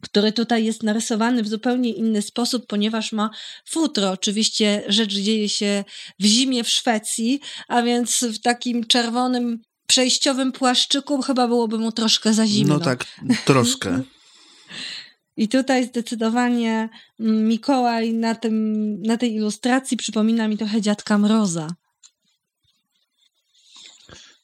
który 0.00 0.32
tutaj 0.32 0.64
jest 0.64 0.82
narysowany 0.82 1.42
w 1.42 1.48
zupełnie 1.48 1.92
inny 1.92 2.22
sposób, 2.22 2.66
ponieważ 2.66 3.12
ma 3.12 3.30
futro. 3.68 4.10
Oczywiście 4.10 4.82
rzecz 4.88 5.12
dzieje 5.12 5.48
się 5.48 5.84
w 6.20 6.24
zimie 6.24 6.64
w 6.64 6.68
Szwecji, 6.68 7.40
a 7.68 7.82
więc 7.82 8.24
w 8.24 8.40
takim 8.40 8.86
czerwonym 8.86 9.62
przejściowym 9.86 10.52
płaszczyku 10.52 11.22
chyba 11.22 11.48
byłoby 11.48 11.78
mu 11.78 11.92
troszkę 11.92 12.34
za 12.34 12.46
zimno. 12.46 12.74
No 12.74 12.80
tak, 12.80 13.04
troszkę. 13.44 14.02
I 15.36 15.48
tutaj 15.48 15.86
zdecydowanie 15.86 16.88
Mikołaj 17.18 18.12
na, 18.12 18.34
tym, 18.34 19.02
na 19.02 19.16
tej 19.16 19.34
ilustracji 19.34 19.96
przypomina 19.96 20.48
mi 20.48 20.58
trochę 20.58 20.80
dziadka 20.80 21.18
Mroza. 21.18 21.68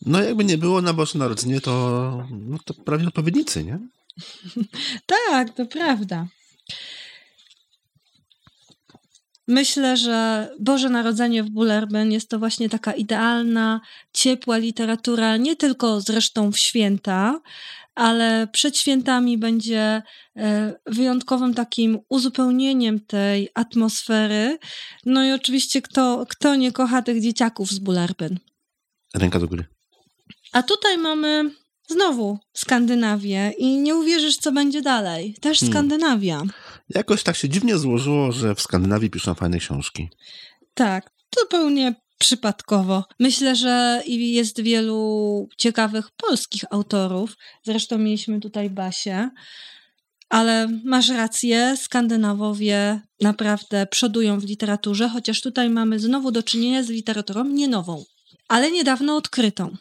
No 0.07 0.23
jakby 0.23 0.45
nie 0.45 0.59
było 0.59 0.83
na 0.83 0.93
Boże 0.93 1.19
Narodzenie, 1.19 1.61
to, 1.61 2.27
no 2.31 2.59
to 2.65 2.75
prawie 2.75 3.07
odpowiednicy, 3.07 3.65
nie? 3.65 3.79
tak, 5.31 5.55
to 5.55 5.67
prawda. 5.67 6.27
Myślę, 9.49 9.97
że 9.97 10.49
Boże 10.61 10.89
Narodzenie 10.89 11.43
w 11.43 11.51
Bullerben 11.51 12.13
jest 12.13 12.31
to 12.31 12.39
właśnie 12.39 12.69
taka 12.69 12.93
idealna, 12.93 13.81
ciepła 14.13 14.57
literatura, 14.57 15.37
nie 15.37 15.57
tylko 15.57 16.01
zresztą 16.01 16.53
w 16.53 16.59
święta, 16.59 17.41
ale 17.95 18.49
przed 18.53 18.79
świętami 18.79 19.39
będzie 19.39 20.03
e, 20.37 20.75
wyjątkowym 20.87 21.55
takim 21.55 21.99
uzupełnieniem 22.09 23.01
tej 23.01 23.49
atmosfery. 23.55 24.59
No 25.05 25.25
i 25.25 25.33
oczywiście, 25.33 25.83
kto, 25.83 26.27
kto 26.29 26.55
nie 26.55 26.73
kocha 26.73 27.03
tych 27.03 27.23
dzieciaków 27.23 27.71
z 27.71 27.79
Bullerben? 27.79 28.39
Ręka 29.15 29.39
do 29.39 29.49
góry. 29.49 29.76
A 30.53 30.63
tutaj 30.63 30.99
mamy 30.99 31.51
znowu 31.89 32.39
Skandynawię 32.53 33.53
i 33.59 33.77
nie 33.77 33.95
uwierzysz, 33.95 34.37
co 34.37 34.53
będzie 34.53 34.83
dalej. 34.83 35.37
Też 35.41 35.61
hmm. 35.61 35.73
Skandynawia. 35.73 36.37
Hmm. 36.37 36.55
Jakoś 36.89 37.23
tak 37.23 37.37
się 37.37 37.49
dziwnie 37.49 37.79
złożyło, 37.79 38.33
że 38.33 38.55
w 38.55 38.61
Skandynawii 38.61 39.11
piszą 39.11 39.35
fajne 39.35 39.59
książki. 39.59 40.09
Tak, 40.75 41.11
zupełnie 41.41 41.95
przypadkowo. 42.19 43.05
Myślę, 43.21 43.57
że 43.57 44.03
jest 44.07 44.61
wielu 44.61 45.49
ciekawych 45.59 46.11
polskich 46.17 46.65
autorów. 46.71 47.37
Zresztą 47.65 47.99
mieliśmy 47.99 48.41
tutaj 48.41 48.71
Basię. 48.71 49.31
Ale 50.29 50.69
masz 50.85 51.09
rację, 51.09 51.77
Skandynawowie 51.77 53.01
naprawdę 53.21 53.87
przodują 53.87 54.41
w 54.41 54.45
literaturze, 54.45 55.09
chociaż 55.09 55.41
tutaj 55.41 55.71
mamy 55.71 55.99
znowu 55.99 56.31
do 56.31 56.43
czynienia 56.43 56.83
z 56.83 56.89
literaturą 56.89 57.45
nie 57.45 57.69
nową, 57.69 58.05
ale 58.49 58.71
niedawno 58.71 59.17
odkrytą. 59.17 59.77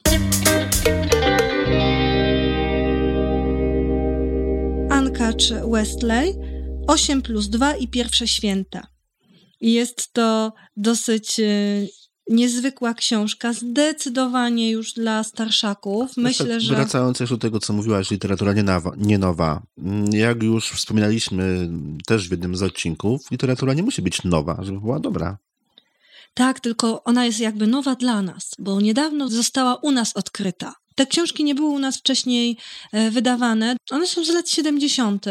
Ankacz 5.35 5.53
Westley 5.71 6.35
8 6.87 7.21
plus 7.21 7.47
2 7.47 7.75
i 7.75 7.87
pierwsze 7.87 8.27
święta. 8.27 8.87
Jest 9.61 10.13
to 10.13 10.53
dosyć 10.77 11.39
e, 11.39 11.43
niezwykła 12.29 12.93
książka, 12.93 13.53
zdecydowanie 13.53 14.71
już 14.71 14.93
dla 14.93 15.23
starszaków. 15.23 16.17
Myślę, 16.17 16.59
że... 16.59 16.75
Wracając 16.75 17.19
jeszcze 17.19 17.35
do 17.35 17.41
tego, 17.41 17.59
co 17.59 17.73
mówiłaś, 17.73 18.11
literatura 18.11 18.53
nie, 18.53 18.63
nowa, 18.63 18.91
nie 18.97 19.17
nowa. 19.17 19.63
Jak 20.11 20.43
już 20.43 20.71
wspominaliśmy 20.71 21.69
też 22.07 22.27
w 22.27 22.31
jednym 22.31 22.55
z 22.55 22.63
odcinków, 22.63 23.31
literatura 23.31 23.73
nie 23.73 23.83
musi 23.83 24.01
być 24.01 24.23
nowa, 24.23 24.59
żeby 24.63 24.79
była 24.79 24.99
dobra. 24.99 25.37
Tak, 26.33 26.59
tylko 26.59 27.03
ona 27.03 27.25
jest 27.25 27.39
jakby 27.39 27.67
nowa 27.67 27.95
dla 27.95 28.21
nas, 28.21 28.51
bo 28.59 28.81
niedawno 28.81 29.29
została 29.29 29.75
u 29.75 29.91
nas 29.91 30.15
odkryta. 30.15 30.73
Te 30.95 31.05
książki 31.05 31.43
nie 31.43 31.55
były 31.55 31.69
u 31.69 31.79
nas 31.79 31.97
wcześniej 31.97 32.57
e, 32.91 33.11
wydawane. 33.11 33.75
One 33.91 34.07
są 34.07 34.23
z 34.25 34.29
lat 34.29 34.49
70., 34.49 35.25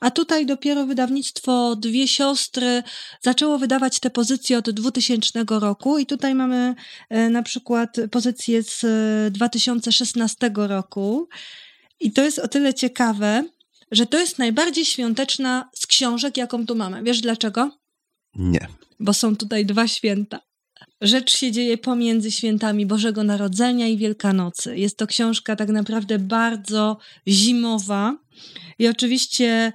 a 0.00 0.10
tutaj 0.10 0.46
dopiero 0.46 0.86
wydawnictwo 0.86 1.76
Dwie 1.76 2.08
Siostry 2.08 2.82
zaczęło 3.22 3.58
wydawać 3.58 4.00
te 4.00 4.10
pozycje 4.10 4.58
od 4.58 4.70
2000 4.70 5.44
roku 5.48 5.98
i 5.98 6.06
tutaj 6.06 6.34
mamy 6.34 6.74
e, 7.10 7.30
na 7.30 7.42
przykład 7.42 7.96
pozycję 8.10 8.62
z 8.62 8.82
2016 9.32 10.50
roku. 10.54 11.28
I 12.00 12.12
to 12.12 12.22
jest 12.22 12.38
o 12.38 12.48
tyle 12.48 12.74
ciekawe, 12.74 13.44
że 13.90 14.06
to 14.06 14.18
jest 14.18 14.38
najbardziej 14.38 14.84
świąteczna 14.84 15.70
z 15.74 15.86
książek, 15.86 16.36
jaką 16.36 16.66
tu 16.66 16.74
mamy. 16.74 17.02
Wiesz 17.02 17.20
dlaczego? 17.20 17.70
Nie. 18.34 18.68
Bo 19.00 19.14
są 19.14 19.36
tutaj 19.36 19.66
dwa 19.66 19.88
święta. 19.88 20.40
Rzecz 21.00 21.36
się 21.36 21.52
dzieje 21.52 21.78
pomiędzy 21.78 22.30
świętami 22.30 22.86
Bożego 22.86 23.24
Narodzenia 23.24 23.88
i 23.88 23.96
Wielkanocy. 23.96 24.78
Jest 24.78 24.96
to 24.96 25.06
książka 25.06 25.56
tak 25.56 25.68
naprawdę 25.68 26.18
bardzo 26.18 26.98
zimowa. 27.28 28.16
I 28.78 28.88
oczywiście 28.88 29.72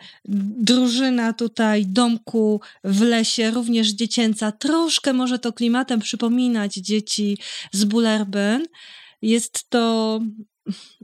drużyna 0.59 1.33
tutaj 1.33 1.85
domku 1.85 2.61
w 2.83 3.01
lesie, 3.01 3.51
również 3.51 3.89
dziecięca, 3.89 4.51
troszkę 4.51 5.13
może 5.13 5.39
to 5.39 5.53
klimatem 5.53 5.99
przypominać 5.99 6.73
dzieci 6.73 7.37
z 7.71 7.83
Bullerbyn. 7.83 8.65
Jest 9.21 9.69
to 9.69 10.19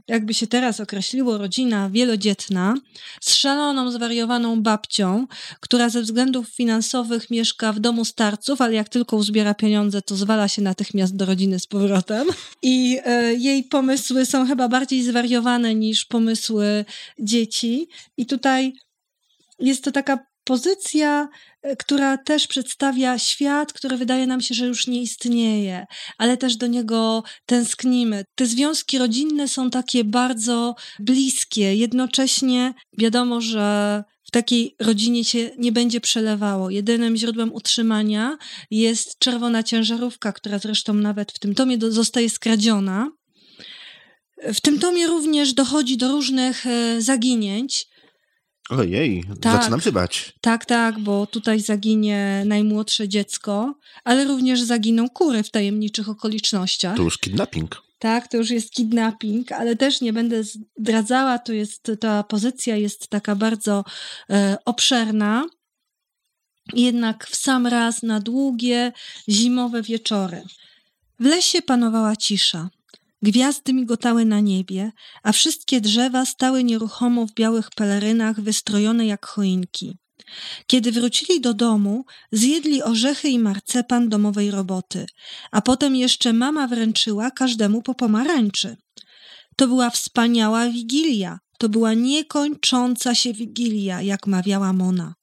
jakby 0.08 0.34
się 0.34 0.46
teraz 0.46 0.80
określiło, 0.80 1.38
rodzina 1.38 1.90
wielodzietna 1.90 2.74
z 3.20 3.34
szaloną, 3.34 3.90
zwariowaną 3.90 4.62
babcią, 4.62 5.26
która 5.60 5.88
ze 5.88 6.02
względów 6.02 6.48
finansowych 6.48 7.30
mieszka 7.30 7.72
w 7.72 7.80
domu 7.80 8.04
starców, 8.04 8.60
ale 8.60 8.74
jak 8.74 8.88
tylko 8.88 9.16
uzbiera 9.16 9.54
pieniądze, 9.54 10.02
to 10.02 10.16
zwala 10.16 10.48
się 10.48 10.62
natychmiast 10.62 11.16
do 11.16 11.26
rodziny 11.26 11.58
z 11.58 11.66
powrotem. 11.66 12.26
I 12.62 12.98
e, 13.04 13.34
jej 13.34 13.64
pomysły 13.64 14.26
są 14.26 14.46
chyba 14.46 14.68
bardziej 14.68 15.02
zwariowane 15.02 15.74
niż 15.74 16.04
pomysły 16.04 16.84
dzieci. 17.18 17.88
I 18.16 18.26
tutaj 18.26 18.72
jest 19.58 19.84
to 19.84 19.92
taka 19.92 20.35
pozycja, 20.46 21.28
e, 21.62 21.76
która 21.76 22.18
też 22.18 22.46
przedstawia 22.46 23.18
świat, 23.18 23.72
który 23.72 23.96
wydaje 23.96 24.26
nam 24.26 24.40
się, 24.40 24.54
że 24.54 24.66
już 24.66 24.86
nie 24.86 25.02
istnieje, 25.02 25.86
ale 26.18 26.36
też 26.36 26.56
do 26.56 26.66
niego 26.66 27.22
tęsknimy. 27.46 28.24
Te 28.34 28.46
związki 28.46 28.98
rodzinne 28.98 29.48
są 29.48 29.70
takie 29.70 30.04
bardzo 30.04 30.74
bliskie, 30.98 31.76
jednocześnie 31.76 32.74
wiadomo, 32.98 33.40
że 33.40 34.04
w 34.24 34.30
takiej 34.30 34.76
rodzinie 34.80 35.24
się 35.24 35.50
nie 35.58 35.72
będzie 35.72 36.00
przelewało. 36.00 36.70
Jedynym 36.70 37.16
źródłem 37.16 37.54
utrzymania 37.54 38.38
jest 38.70 39.18
czerwona 39.18 39.62
ciężarówka, 39.62 40.32
która 40.32 40.58
zresztą 40.58 40.94
nawet 40.94 41.32
w 41.32 41.38
tym 41.38 41.54
tomie 41.54 41.78
zostaje 41.88 42.30
skradziona. 42.30 43.10
W 44.54 44.60
tym 44.60 44.78
tomie 44.78 45.06
również 45.06 45.52
dochodzi 45.52 45.96
do 45.96 46.08
różnych 46.08 46.66
e, 46.66 47.02
zaginięć. 47.02 47.86
Ojej, 48.70 49.24
tak, 49.40 49.52
zaczynam 49.52 49.80
się 49.80 49.92
bać. 49.92 50.32
Tak, 50.40 50.64
tak, 50.64 50.98
bo 50.98 51.26
tutaj 51.26 51.60
zaginie 51.60 52.42
najmłodsze 52.46 53.08
dziecko, 53.08 53.74
ale 54.04 54.24
również 54.24 54.62
zaginą 54.62 55.08
kury 55.08 55.42
w 55.42 55.50
tajemniczych 55.50 56.08
okolicznościach. 56.08 56.96
To 56.96 57.02
już 57.02 57.18
kidnapping. 57.18 57.82
Tak, 57.98 58.28
to 58.28 58.36
już 58.36 58.50
jest 58.50 58.70
kidnapping, 58.70 59.52
ale 59.52 59.76
też 59.76 60.00
nie 60.00 60.12
będę 60.12 60.42
zdradzała, 60.78 61.38
to 61.38 61.52
jest, 61.52 61.90
ta 62.00 62.22
pozycja 62.22 62.76
jest 62.76 63.08
taka 63.08 63.36
bardzo 63.36 63.84
e, 64.30 64.56
obszerna. 64.64 65.46
Jednak 66.72 67.26
w 67.26 67.36
sam 67.36 67.66
raz 67.66 68.02
na 68.02 68.20
długie, 68.20 68.92
zimowe 69.28 69.82
wieczory. 69.82 70.42
W 71.20 71.24
lesie 71.24 71.62
panowała 71.62 72.16
cisza. 72.16 72.68
Gwiazdy 73.22 73.72
migotały 73.72 74.24
na 74.24 74.40
niebie, 74.40 74.92
a 75.22 75.32
wszystkie 75.32 75.80
drzewa 75.80 76.26
stały 76.26 76.64
nieruchomo 76.64 77.26
w 77.26 77.34
białych 77.34 77.70
pelerynach 77.70 78.40
wystrojone 78.40 79.06
jak 79.06 79.26
choinki. 79.26 79.98
Kiedy 80.66 80.92
wrócili 80.92 81.40
do 81.40 81.54
domu, 81.54 82.04
zjedli 82.32 82.82
orzechy 82.82 83.28
i 83.28 83.38
marcepan 83.38 84.08
domowej 84.08 84.50
roboty, 84.50 85.06
a 85.50 85.62
potem 85.62 85.96
jeszcze 85.96 86.32
mama 86.32 86.68
wręczyła 86.68 87.30
każdemu 87.30 87.82
po 87.82 87.94
pomarańczy. 87.94 88.76
To 89.56 89.68
była 89.68 89.90
wspaniała 89.90 90.68
wigilia, 90.68 91.38
to 91.58 91.68
była 91.68 91.94
niekończąca 91.94 93.14
się 93.14 93.32
wigilia, 93.32 94.02
jak 94.02 94.26
mawiała 94.26 94.72
Mona. 94.72 95.14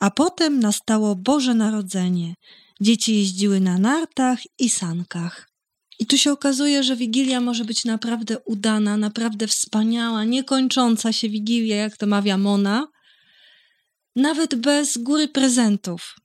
A 0.00 0.10
potem 0.10 0.60
nastało 0.60 1.16
Boże 1.16 1.54
Narodzenie. 1.54 2.34
Dzieci 2.80 3.16
jeździły 3.16 3.60
na 3.60 3.78
nartach 3.78 4.38
i 4.58 4.70
sankach. 4.70 5.49
I 6.00 6.06
tu 6.06 6.18
się 6.18 6.32
okazuje, 6.32 6.82
że 6.82 6.96
Wigilia 6.96 7.40
może 7.40 7.64
być 7.64 7.84
naprawdę 7.84 8.38
udana, 8.38 8.96
naprawdę 8.96 9.46
wspaniała, 9.46 10.24
niekończąca 10.24 11.12
się 11.12 11.28
Wigilia, 11.28 11.76
jak 11.76 11.96
to 11.96 12.06
mawia 12.06 12.38
Mona, 12.38 12.88
nawet 14.16 14.54
bez 14.54 14.98
góry 14.98 15.28
prezentów. 15.28 16.16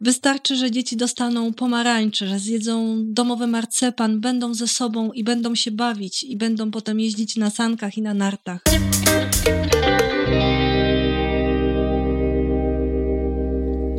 Wystarczy, 0.00 0.56
że 0.56 0.70
dzieci 0.70 0.96
dostaną 0.96 1.52
pomarańcze, 1.52 2.28
że 2.28 2.38
zjedzą 2.38 2.96
domowy 3.06 3.46
marcepan, 3.46 4.20
będą 4.20 4.54
ze 4.54 4.68
sobą 4.68 5.12
i 5.12 5.24
będą 5.24 5.54
się 5.54 5.70
bawić, 5.70 6.22
i 6.22 6.36
będą 6.36 6.70
potem 6.70 7.00
jeździć 7.00 7.36
na 7.36 7.50
sankach 7.50 7.96
i 7.98 8.02
na 8.02 8.14
nartach. 8.14 8.60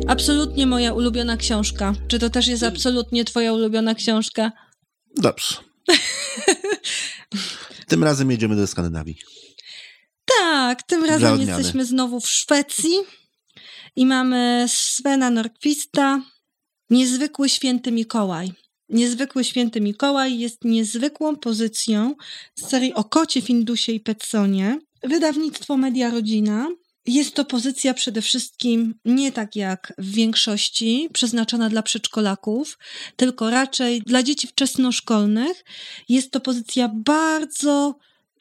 Absolutnie 0.06 0.66
moja 0.66 0.92
ulubiona 0.92 1.36
książka. 1.36 1.94
Czy 2.08 2.18
to 2.18 2.30
też 2.30 2.46
jest 2.46 2.62
absolutnie 2.62 3.24
Twoja 3.24 3.52
ulubiona 3.52 3.94
książka? 3.94 4.52
Dobrze. 5.14 5.56
tym 7.88 8.04
razem 8.04 8.30
jedziemy 8.30 8.56
do 8.56 8.66
Skandynawii. 8.66 9.18
Tak, 10.24 10.82
tym 10.82 11.04
razem 11.04 11.40
jesteśmy 11.40 11.84
znowu 11.84 12.20
w 12.20 12.28
Szwecji 12.28 12.94
i 13.96 14.06
mamy 14.06 14.66
Svena 14.68 15.30
Norquista, 15.30 16.22
Niezwykły 16.90 17.48
Święty 17.48 17.92
Mikołaj. 17.92 18.52
Niezwykły 18.88 19.44
Święty 19.44 19.80
Mikołaj 19.80 20.38
jest 20.38 20.64
niezwykłą 20.64 21.36
pozycją 21.36 22.14
z 22.54 22.68
serii 22.68 22.94
o 22.94 23.04
kocie, 23.04 23.42
Findusie 23.42 23.92
i 23.92 24.00
Petsonie. 24.00 24.80
Wydawnictwo 25.02 25.76
Media 25.76 26.10
Rodzina 26.10 26.68
jest 27.06 27.34
to 27.34 27.44
pozycja 27.44 27.94
przede 27.94 28.22
wszystkim 28.22 28.94
nie 29.04 29.32
tak 29.32 29.56
jak 29.56 29.92
w 29.98 30.10
większości 30.10 31.08
przeznaczona 31.12 31.68
dla 31.68 31.82
przedszkolaków, 31.82 32.78
tylko 33.16 33.50
raczej 33.50 34.02
dla 34.02 34.22
dzieci 34.22 34.46
wczesnoszkolnych. 34.46 35.64
Jest 36.08 36.30
to 36.30 36.40
pozycja 36.40 36.90
bardzo 36.94 37.98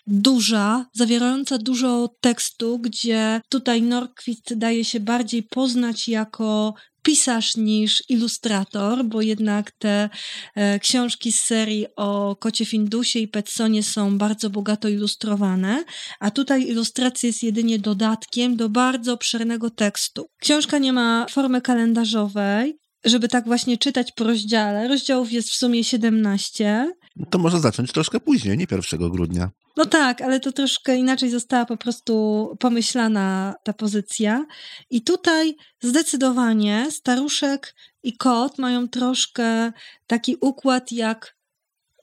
duża, 0.08 0.86
zawierająca 0.94 1.58
dużo 1.58 2.16
tekstu, 2.22 2.80
gdzie 2.80 3.42
tutaj 3.50 3.82
Norquist 3.82 4.54
daje 4.54 4.86
się 4.86 5.00
bardziej 5.00 5.44
poznać 5.44 6.08
jako 6.08 6.74
pisarz 7.04 7.58
niż 7.58 8.04
ilustrator, 8.10 9.06
bo 9.06 9.22
jednak 9.22 9.72
te 9.72 10.10
e, 10.56 10.80
książki 10.80 11.32
z 11.32 11.44
serii 11.44 11.86
o 11.96 12.36
kocie 12.36 12.66
Findusie 12.66 13.20
i 13.20 13.28
Petsonie 13.28 13.84
są 13.84 14.18
bardzo 14.18 14.50
bogato 14.50 14.90
ilustrowane, 14.90 15.84
a 16.20 16.32
tutaj 16.32 16.68
ilustracja 16.68 17.28
jest 17.28 17.44
jedynie 17.44 17.80
dodatkiem 17.80 18.56
do 18.56 18.70
bardzo 18.70 19.14
obszernego 19.14 19.70
tekstu. 19.70 20.26
Książka 20.42 20.78
nie 20.78 20.94
ma 20.94 21.26
formy 21.30 21.62
kalendarzowej, 21.62 22.78
żeby 23.06 23.28
tak 23.28 23.46
właśnie 23.46 23.78
czytać 23.78 24.12
po 24.12 24.24
rozdziale. 24.24 24.88
Rozdziałów 24.88 25.32
jest 25.32 25.50
w 25.50 25.56
sumie 25.56 25.84
17. 25.84 26.92
To 27.30 27.40
może 27.40 27.60
zacząć 27.60 27.92
troszkę 27.92 28.20
później, 28.20 28.58
nie 28.58 28.66
1 28.72 29.10
grudnia. 29.10 29.50
No 29.78 29.86
tak, 29.86 30.22
ale 30.22 30.40
to 30.40 30.52
troszkę 30.52 30.96
inaczej 30.96 31.30
została 31.30 31.66
po 31.66 31.78
prostu 31.78 32.58
pomyślana 32.60 33.56
ta 33.64 33.74
pozycja. 33.74 34.46
I 34.90 35.02
tutaj 35.02 35.56
zdecydowanie 35.82 36.88
staruszek 36.92 37.76
i 38.04 38.18
kot 38.18 38.58
mają 38.58 38.88
troszkę 38.88 39.72
taki 40.08 40.38
układ 40.42 40.92
jak 40.92 41.36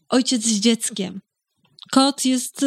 ojciec 0.09 0.42
z 0.42 0.61
dzieckiem. 0.61 1.20
Kot 1.90 2.24
jest 2.24 2.66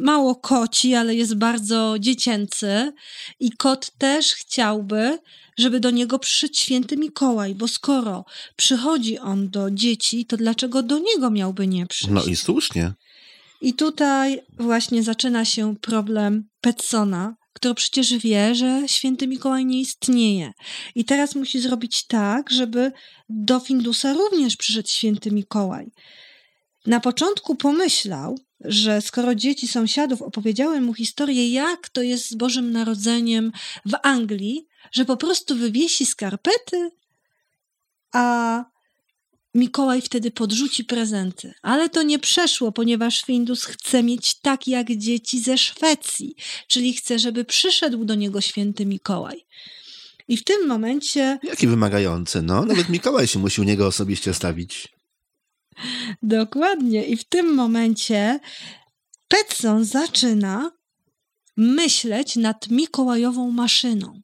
mało 0.00 0.34
koci, 0.34 0.94
ale 0.94 1.14
jest 1.14 1.34
bardzo 1.34 1.94
dziecięcy 1.98 2.92
i 3.40 3.52
kot 3.52 3.90
też 3.98 4.34
chciałby, 4.34 5.18
żeby 5.58 5.80
do 5.80 5.90
niego 5.90 6.18
przyszedł 6.18 6.54
święty 6.54 6.96
Mikołaj, 6.96 7.54
bo 7.54 7.68
skoro 7.68 8.24
przychodzi 8.56 9.18
on 9.18 9.50
do 9.50 9.70
dzieci, 9.70 10.26
to 10.26 10.36
dlaczego 10.36 10.82
do 10.82 10.98
niego 10.98 11.30
miałby 11.30 11.66
nie 11.66 11.86
przyjść? 11.86 12.14
No 12.14 12.24
i 12.24 12.36
słusznie. 12.36 12.92
I 13.60 13.74
tutaj 13.74 14.40
właśnie 14.58 15.02
zaczyna 15.02 15.44
się 15.44 15.76
problem 15.76 16.48
Petsona, 16.60 17.36
który 17.52 17.74
przecież 17.74 18.18
wie, 18.18 18.54
że 18.54 18.82
święty 18.86 19.26
Mikołaj 19.26 19.66
nie 19.66 19.80
istnieje. 19.80 20.52
I 20.94 21.04
teraz 21.04 21.34
musi 21.34 21.60
zrobić 21.60 22.06
tak, 22.06 22.50
żeby 22.50 22.92
do 23.28 23.60
Findusa 23.60 24.12
również 24.12 24.56
przyszedł 24.56 24.88
święty 24.88 25.30
Mikołaj. 25.30 25.90
Na 26.86 27.00
początku 27.00 27.54
pomyślał, 27.54 28.38
że 28.60 29.00
skoro 29.00 29.34
dzieci 29.34 29.68
sąsiadów 29.68 30.22
opowiedziały 30.22 30.80
mu 30.80 30.94
historię, 30.94 31.52
jak 31.52 31.88
to 31.88 32.02
jest 32.02 32.30
z 32.30 32.34
Bożym 32.34 32.72
Narodzeniem 32.72 33.52
w 33.86 33.92
Anglii, 34.02 34.66
że 34.92 35.04
po 35.04 35.16
prostu 35.16 35.56
wywiesi 35.56 36.06
skarpety, 36.06 36.90
a 38.12 38.64
Mikołaj 39.56 40.02
wtedy 40.02 40.30
podrzuci 40.30 40.84
prezenty. 40.84 41.54
Ale 41.62 41.88
to 41.88 42.02
nie 42.02 42.18
przeszło, 42.18 42.72
ponieważ 42.72 43.22
Findus 43.22 43.64
chce 43.64 44.02
mieć 44.02 44.34
tak 44.40 44.68
jak 44.68 44.92
dzieci 44.96 45.40
ze 45.40 45.58
Szwecji, 45.58 46.34
czyli 46.68 46.94
chce, 46.94 47.18
żeby 47.18 47.44
przyszedł 47.44 48.04
do 48.04 48.14
niego 48.14 48.40
święty 48.40 48.86
Mikołaj. 48.86 49.46
I 50.28 50.36
w 50.36 50.44
tym 50.44 50.66
momencie. 50.66 51.38
Jaki 51.42 51.66
wymagający, 51.66 52.42
no? 52.42 52.64
Nawet 52.64 52.88
Mikołaj 52.88 53.26
się 53.26 53.38
musi 53.38 53.60
u 53.60 53.64
niego 53.64 53.86
osobiście 53.86 54.34
stawić. 54.34 54.88
Dokładnie. 56.22 57.04
I 57.04 57.16
w 57.16 57.24
tym 57.24 57.54
momencie 57.54 58.40
Petson 59.28 59.84
zaczyna 59.84 60.70
myśleć 61.56 62.36
nad 62.36 62.70
Mikołajową 62.70 63.50
maszyną, 63.50 64.20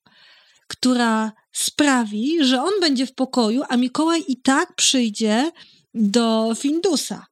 która 0.73 1.33
sprawi, 1.53 2.45
że 2.45 2.63
on 2.63 2.73
będzie 2.81 3.07
w 3.07 3.15
pokoju, 3.15 3.63
a 3.69 3.77
Mikołaj 3.77 4.25
i 4.29 4.37
tak 4.37 4.75
przyjdzie 4.75 5.51
do 5.95 6.55
Findusa. 6.59 7.27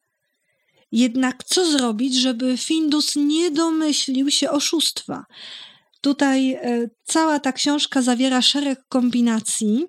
Jednak 0.92 1.44
co 1.44 1.70
zrobić, 1.70 2.14
żeby 2.14 2.56
Findus 2.56 3.16
nie 3.16 3.50
domyślił 3.50 4.30
się 4.30 4.50
oszustwa? 4.50 5.24
Tutaj 6.00 6.52
e, 6.52 6.88
cała 7.04 7.40
ta 7.40 7.52
książka 7.52 8.02
zawiera 8.02 8.42
szereg 8.42 8.80
kombinacji. 8.88 9.86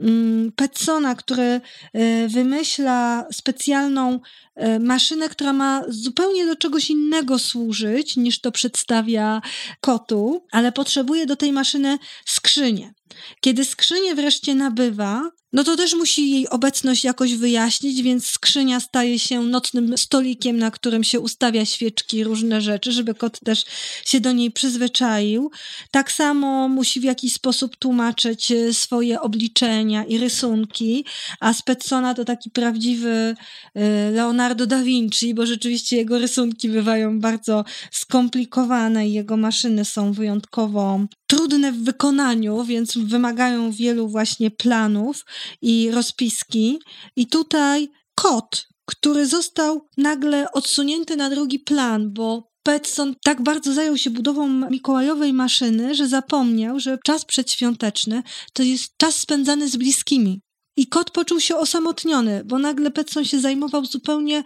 Mm, 0.00 0.52
Petsona, 0.56 1.14
który 1.14 1.42
e, 1.42 2.28
wymyśla 2.28 3.26
specjalną 3.32 4.20
e, 4.54 4.78
maszynę, 4.78 5.28
która 5.28 5.52
ma 5.52 5.84
zupełnie 5.88 6.46
do 6.46 6.56
czegoś 6.56 6.90
innego 6.90 7.38
służyć 7.38 8.16
niż 8.16 8.40
to 8.40 8.52
przedstawia 8.52 9.40
kotu, 9.80 10.46
ale 10.52 10.72
potrzebuje 10.72 11.26
do 11.26 11.36
tej 11.36 11.52
maszyny 11.52 11.98
skrzynię. 12.26 12.94
Kiedy 13.40 13.64
skrzynię 13.64 14.14
wreszcie 14.14 14.54
nabywa, 14.54 15.30
no 15.52 15.64
to 15.64 15.76
też 15.76 15.94
musi 15.94 16.30
jej 16.30 16.48
obecność 16.48 17.04
jakoś 17.04 17.34
wyjaśnić, 17.34 18.02
więc 18.02 18.26
skrzynia 18.26 18.80
staje 18.80 19.18
się 19.18 19.42
nocnym 19.42 19.98
stolikiem, 19.98 20.58
na 20.58 20.70
którym 20.70 21.04
się 21.04 21.20
ustawia 21.20 21.64
świeczki, 21.64 22.24
różne 22.24 22.60
rzeczy, 22.60 22.92
żeby 22.92 23.14
kot 23.14 23.40
też 23.40 23.64
się 24.04 24.20
do 24.20 24.32
niej 24.32 24.50
przyzwyczaił. 24.50 25.50
Tak 25.90 26.12
samo 26.12 26.68
musi 26.68 27.00
w 27.00 27.04
jakiś 27.04 27.32
sposób 27.32 27.76
tłumaczyć 27.76 28.50
e, 28.50 28.74
swoje 28.74 29.20
obliczenia 29.20 30.04
i 30.04 30.18
rysunki, 30.18 31.04
a 31.40 31.52
Spetsona 31.52 32.14
to 32.14 32.24
taki 32.24 32.50
prawdziwy 32.50 33.34
e, 33.74 34.10
Leonardo 34.10 34.66
da 34.66 34.82
Vinci, 34.82 35.34
bo 35.34 35.46
rzeczywiście 35.46 35.96
jego 35.96 36.18
rysunki 36.18 36.68
bywają 36.68 37.20
bardzo 37.20 37.64
skomplikowane 37.90 39.08
i 39.08 39.12
jego 39.12 39.36
maszyny 39.36 39.84
są 39.84 40.12
wyjątkowo 40.12 41.00
trudne 41.26 41.72
w 41.72 41.84
wykonaniu, 41.84 42.64
więc 42.64 42.98
wymagają 42.98 43.70
wielu 43.70 44.08
właśnie 44.08 44.50
planów 44.50 45.24
i 45.62 45.90
rozpiski. 45.90 46.78
I 47.16 47.26
tutaj 47.26 47.88
kot, 48.14 48.66
który 48.86 49.26
został 49.26 49.88
nagle 49.96 50.52
odsunięty 50.52 51.16
na 51.16 51.30
drugi 51.30 51.58
plan, 51.58 52.12
bo 52.12 52.52
Petson 52.62 53.14
tak 53.24 53.42
bardzo 53.42 53.72
zajął 53.72 53.98
się 53.98 54.10
budową 54.10 54.48
mikołajowej 54.48 55.32
maszyny, 55.32 55.94
że 55.94 56.08
zapomniał, 56.08 56.80
że 56.80 56.98
czas 57.04 57.24
przedświąteczny 57.24 58.22
to 58.52 58.62
jest 58.62 58.96
czas 58.96 59.16
spędzany 59.16 59.68
z 59.68 59.76
bliskimi. 59.76 60.40
I 60.76 60.86
kot 60.86 61.10
poczuł 61.10 61.40
się 61.40 61.56
osamotniony, 61.56 62.42
bo 62.44 62.58
nagle 62.58 62.90
Petson 62.90 63.24
się 63.24 63.40
zajmował 63.40 63.84
zupełnie 63.84 64.42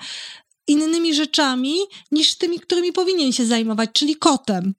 innymi 0.68 1.14
rzeczami 1.14 1.76
niż 2.10 2.38
tymi, 2.38 2.60
którymi 2.60 2.92
powinien 2.92 3.32
się 3.32 3.46
zajmować, 3.46 3.90
czyli 3.92 4.16
kotem. 4.16 4.72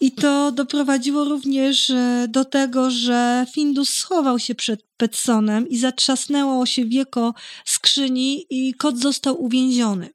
I 0.00 0.12
to 0.12 0.52
doprowadziło 0.52 1.24
również 1.24 1.90
e, 1.90 2.26
do 2.28 2.44
tego, 2.44 2.90
że 2.90 3.46
Findus 3.54 3.90
schował 3.90 4.38
się 4.38 4.54
przed 4.54 4.82
Petsonem 4.96 5.68
i 5.68 5.78
zatrzasnęło 5.78 6.66
się 6.66 6.84
wieko 6.84 7.34
skrzyni 7.64 8.46
i 8.50 8.74
kot 8.74 8.98
został 8.98 9.42
uwięziony. 9.44 10.10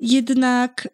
Jednak 0.00 0.88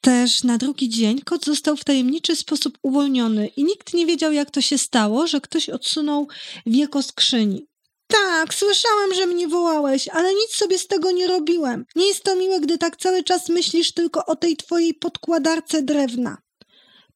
też 0.00 0.44
na 0.44 0.58
drugi 0.58 0.88
dzień 0.88 1.20
kot 1.20 1.44
został 1.44 1.76
w 1.76 1.84
tajemniczy 1.84 2.36
sposób 2.36 2.78
uwolniony 2.82 3.48
i 3.48 3.64
nikt 3.64 3.94
nie 3.94 4.06
wiedział, 4.06 4.32
jak 4.32 4.50
to 4.50 4.60
się 4.60 4.78
stało, 4.78 5.26
że 5.26 5.40
ktoś 5.40 5.68
odsunął 5.68 6.28
wieko 6.66 7.02
skrzyni. 7.02 7.66
Tak, 8.06 8.54
słyszałam, 8.54 9.14
że 9.14 9.26
mnie 9.26 9.48
wołałeś, 9.48 10.08
ale 10.08 10.34
nic 10.34 10.50
sobie 10.50 10.78
z 10.78 10.86
tego 10.86 11.10
nie 11.10 11.26
robiłem. 11.26 11.84
Nie 11.96 12.06
jest 12.06 12.24
to 12.24 12.36
miłe, 12.36 12.60
gdy 12.60 12.78
tak 12.78 12.96
cały 12.96 13.24
czas 13.24 13.48
myślisz 13.48 13.92
tylko 13.92 14.26
o 14.26 14.36
tej 14.36 14.56
twojej 14.56 14.94
podkładarce 14.94 15.82
drewna. 15.82 16.38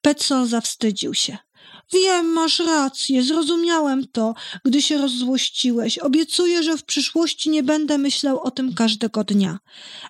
Petson 0.04 0.46
zawstydził 0.46 1.14
się. 1.14 1.38
Wiem, 1.92 2.26
masz 2.26 2.58
rację, 2.58 3.22
zrozumiałem 3.22 4.06
to, 4.12 4.34
gdy 4.64 4.82
się 4.82 4.98
rozzłościłeś. 4.98 5.98
Obiecuję, 5.98 6.62
że 6.62 6.78
w 6.78 6.84
przyszłości 6.84 7.50
nie 7.50 7.62
będę 7.62 7.98
myślał 7.98 8.40
o 8.40 8.50
tym 8.50 8.74
każdego 8.74 9.24
dnia. 9.24 9.58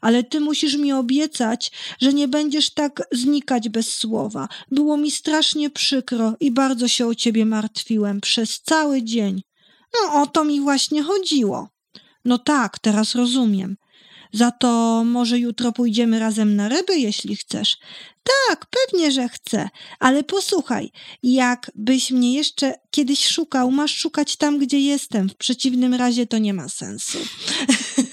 Ale 0.00 0.24
ty 0.24 0.40
musisz 0.40 0.76
mi 0.76 0.92
obiecać, 0.92 1.72
że 2.00 2.12
nie 2.12 2.28
będziesz 2.28 2.70
tak 2.70 3.02
znikać 3.12 3.68
bez 3.68 3.96
słowa. 3.96 4.48
Było 4.70 4.96
mi 4.96 5.11
strasznie 5.11 5.70
przykro 5.70 6.35
i 6.40 6.50
bardzo 6.50 6.88
się 6.88 7.07
o 7.07 7.14
ciebie 7.14 7.44
martwiłem 7.46 8.20
przez 8.20 8.61
cały 8.61 9.02
dzień. 9.02 9.42
No 9.94 10.22
o 10.22 10.26
to 10.26 10.44
mi 10.44 10.61
właśnie 10.61 11.02
chodziło. 11.02 11.68
No 12.24 12.38
tak, 12.38 12.78
teraz 12.78 13.14
rozumiem. 13.14 13.76
Za 14.35 14.51
to 14.51 15.03
może 15.05 15.38
jutro 15.38 15.73
pójdziemy 15.73 16.18
razem 16.18 16.57
na 16.57 16.68
ryby, 16.68 16.99
jeśli 16.99 17.37
chcesz. 17.37 17.79
Tak, 18.49 18.66
pewnie, 18.66 19.12
że 19.12 19.29
chcę, 19.29 19.68
ale 19.99 20.25
posłuchaj, 20.25 20.92
jakbyś 21.23 22.11
mnie 22.11 22.35
jeszcze 22.35 22.75
kiedyś 22.90 23.27
szukał, 23.27 23.70
masz 23.70 23.97
szukać 23.97 24.37
tam, 24.37 24.59
gdzie 24.59 24.81
jestem. 24.81 25.29
W 25.29 25.35
przeciwnym 25.35 25.94
razie 25.94 26.27
to 26.27 26.38
nie 26.38 26.55
ma 26.55 26.68
sensu. 26.68 27.18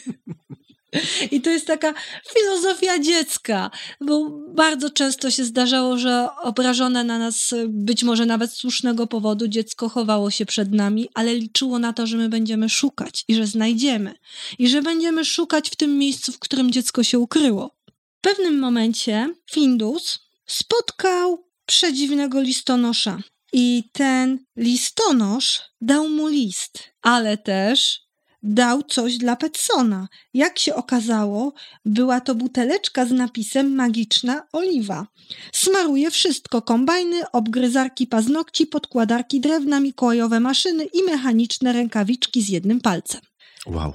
I 1.32 1.42
to 1.42 1.50
jest 1.50 1.68
taka 1.68 1.94
filozofia 2.34 3.00
dziecka, 3.00 3.72
bo 4.02 4.30
bardzo 4.56 4.90
często 4.90 5.32
się 5.32 5.46
zdarzało, 5.46 5.98
że 5.98 6.28
obrażone 6.42 7.04
na 7.04 7.18
nas, 7.18 7.54
być 7.68 8.04
może 8.04 8.26
nawet 8.26 8.52
słusznego 8.52 9.08
powodu, 9.08 9.48
dziecko 9.48 9.90
chowało 9.90 10.32
się 10.32 10.46
przed 10.46 10.74
nami, 10.74 11.10
ale 11.14 11.36
liczyło 11.36 11.80
na 11.80 11.94
to, 11.94 12.08
że 12.08 12.18
my 12.18 12.30
będziemy 12.30 12.70
szukać 12.70 13.24
i 13.28 13.36
że 13.36 13.48
znajdziemy. 13.48 14.14
I 14.60 14.68
że 14.68 14.82
będziemy 14.82 15.26
szukać 15.26 15.70
w 15.70 15.76
tym 15.76 15.98
miejscu, 15.98 16.32
w 16.32 16.40
którym 16.40 16.72
dziecko 16.72 17.04
się 17.04 17.20
ukryło. 17.20 17.76
W 18.18 18.22
pewnym 18.22 18.60
momencie 18.60 19.34
Findus 19.52 20.20
spotkał 20.46 21.46
przedziwnego 21.66 22.42
listonosza. 22.42 23.20
I 23.54 23.84
ten 23.92 24.46
listonosz 24.56 25.62
dał 25.82 26.10
mu 26.10 26.28
list, 26.28 26.84
ale 27.02 27.38
też 27.38 28.02
dał 28.44 28.84
coś 28.84 29.18
dla 29.18 29.36
Petsona. 29.36 30.08
Jak 30.34 30.60
się 30.60 30.76
okazało, 30.76 31.54
była 31.86 32.22
to 32.22 32.36
buteleczka 32.36 33.06
z 33.06 33.12
napisem 33.12 33.76
magiczna 33.76 34.48
oliwa. 34.54 35.08
Smaruje 35.54 36.12
wszystko: 36.12 36.62
kombajny, 36.62 37.32
obgryzarki 37.32 38.08
paznokci, 38.08 38.68
podkładarki 38.68 39.40
drewna, 39.40 39.80
mikołajowe 39.80 40.40
maszyny 40.40 40.86
i 40.86 41.04
mechaniczne 41.04 41.74
rękawiczki 41.74 42.42
z 42.42 42.50
jednym 42.50 42.82
palcem. 42.82 43.22
Wow. 43.66 43.94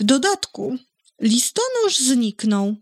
W 0.00 0.04
dodatku 0.04 0.76
listonosz 1.20 1.98
zniknął, 1.98 2.76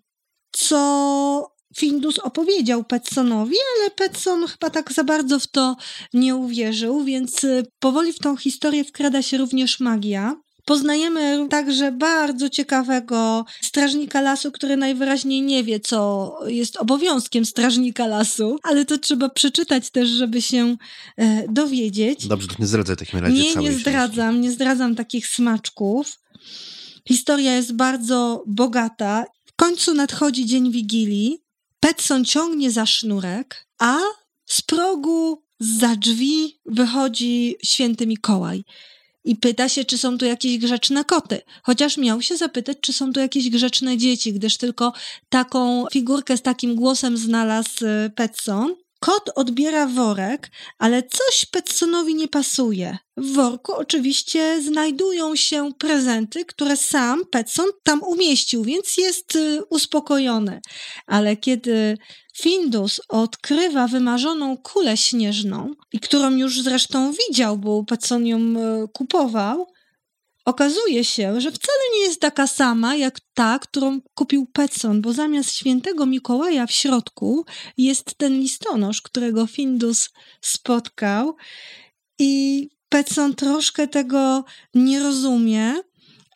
co 0.53 1.53
Findus 1.77 2.19
opowiedział 2.19 2.85
Petsonowi, 2.85 3.57
ale 3.77 3.91
Petson 3.91 4.47
chyba 4.47 4.71
tak 4.71 4.93
za 4.93 5.05
bardzo 5.05 5.39
w 5.39 5.47
to 5.47 5.77
nie 6.15 6.37
uwierzył, 6.37 7.05
więc 7.05 7.45
y, 7.45 7.67
powoli 7.79 8.13
w 8.13 8.19
tą 8.19 8.37
historię 8.37 8.85
wkrada 8.85 9.23
się 9.23 9.39
również 9.39 9.81
magia. 9.81 10.42
Poznajemy 10.65 11.47
także 11.51 11.93
bardzo 11.93 12.49
ciekawego 12.49 13.45
strażnika 13.63 14.21
lasu, 14.21 14.53
który 14.53 14.77
najwyraźniej 14.77 15.43
nie 15.43 15.65
wie, 15.65 15.81
co 15.81 16.33
jest 16.47 16.77
obowiązkiem 16.77 17.45
strażnika 17.45 18.07
lasu, 18.07 18.59
ale 18.63 18.85
to 18.85 18.99
trzeba 18.99 19.29
przeczytać 19.29 19.91
też, 19.91 20.09
żeby 20.09 20.43
się 20.43 20.77
e, 21.17 21.49
dowiedzieć. 21.49 22.27
Dobrze, 22.27 22.49
to 22.49 22.55
nie 22.59 22.67
zdradzaj 22.67 22.97
w 22.97 22.99
takim 22.99 23.21
razie 23.21 23.35
Nie, 23.35 23.55
nie 23.55 23.73
zdradzam, 23.73 24.41
nie 24.41 24.53
zdradzam 24.53 24.95
takich 24.95 25.27
smaczków. 25.27 26.19
Historia 27.09 27.57
jest 27.57 27.73
bardzo 27.73 28.45
bogata. 28.47 29.25
W 29.47 29.57
końcu 29.57 29.95
nadchodzi 29.95 30.47
dzień 30.47 30.71
Wigilii. 30.71 31.39
Petson 31.81 32.25
ciągnie 32.25 32.71
za 32.71 32.87
sznurek, 32.87 33.67
a 33.79 33.99
z 34.47 34.63
progu, 34.63 35.43
za 35.61 35.97
drzwi 35.97 36.61
wychodzi 36.67 37.57
święty 37.65 38.07
Mikołaj 38.07 38.65
i 39.25 39.37
pyta 39.37 39.69
się, 39.69 39.85
czy 39.85 39.99
są 39.99 40.19
tu 40.19 40.25
jakieś 40.25 40.59
grzeczne 40.59 41.05
koty. 41.05 41.41
Chociaż 41.63 41.97
miał 41.97 42.23
się 42.23 42.37
zapytać, 42.37 42.77
czy 42.81 42.93
są 42.93 43.13
tu 43.13 43.21
jakieś 43.21 43.51
grzeczne 43.51 43.99
dzieci, 43.99 44.33
gdyż 44.33 44.57
tylko 44.57 44.93
taką 45.29 45.87
figurkę 45.93 46.37
z 46.37 46.43
takim 46.43 46.75
głosem 46.75 47.17
znalazł 47.17 47.87
y, 47.87 48.11
Petson. 48.11 48.75
Kot 49.03 49.31
odbiera 49.35 49.87
worek, 49.87 50.51
ale 50.79 51.03
coś 51.03 51.45
Petsonowi 51.45 52.15
nie 52.15 52.29
pasuje. 52.29 52.99
W 53.17 53.33
worku 53.33 53.73
oczywiście 53.73 54.63
znajdują 54.63 55.37
się 55.37 55.73
prezenty, 55.79 56.45
które 56.45 56.77
sam 56.77 57.25
Petson 57.31 57.67
tam 57.83 58.03
umieścił, 58.03 58.65
więc 58.65 58.97
jest 58.97 59.37
y, 59.37 59.65
uspokojony. 59.71 60.61
Ale 61.07 61.37
kiedy 61.37 61.99
Findus 62.37 63.01
odkrywa 63.09 63.87
wymarzoną 63.87 64.57
kulę 64.57 64.97
śnieżną, 64.97 65.75
i 65.93 66.01
którą 66.01 66.31
już 66.37 66.63
zresztą 66.63 67.13
widział, 67.29 67.59
bo 67.59 67.85
Petson 67.85 68.27
ją 68.27 68.39
y, 68.39 68.89
kupował, 68.93 69.67
Okazuje 70.45 71.05
się, 71.05 71.41
że 71.41 71.53
wcale 71.53 71.79
nie 71.95 72.01
jest 72.01 72.21
taka 72.21 72.47
sama 72.47 72.97
jak 72.97 73.21
ta, 73.35 73.59
którą 73.59 74.01
kupił 74.15 74.47
Petson, 74.47 75.03
bo 75.03 75.13
zamiast 75.13 75.53
świętego 75.57 76.07
Mikołaja 76.07 76.67
w 76.67 76.73
środku 76.73 77.45
jest 77.77 78.15
ten 78.17 78.41
listonosz, 78.41 79.03
którego 79.03 79.47
Findus 79.47 80.11
spotkał 80.41 81.37
i 82.19 82.69
Petson 82.89 83.35
troszkę 83.35 83.89
tego 83.89 84.45
nie 84.75 85.01
rozumie, 85.01 85.75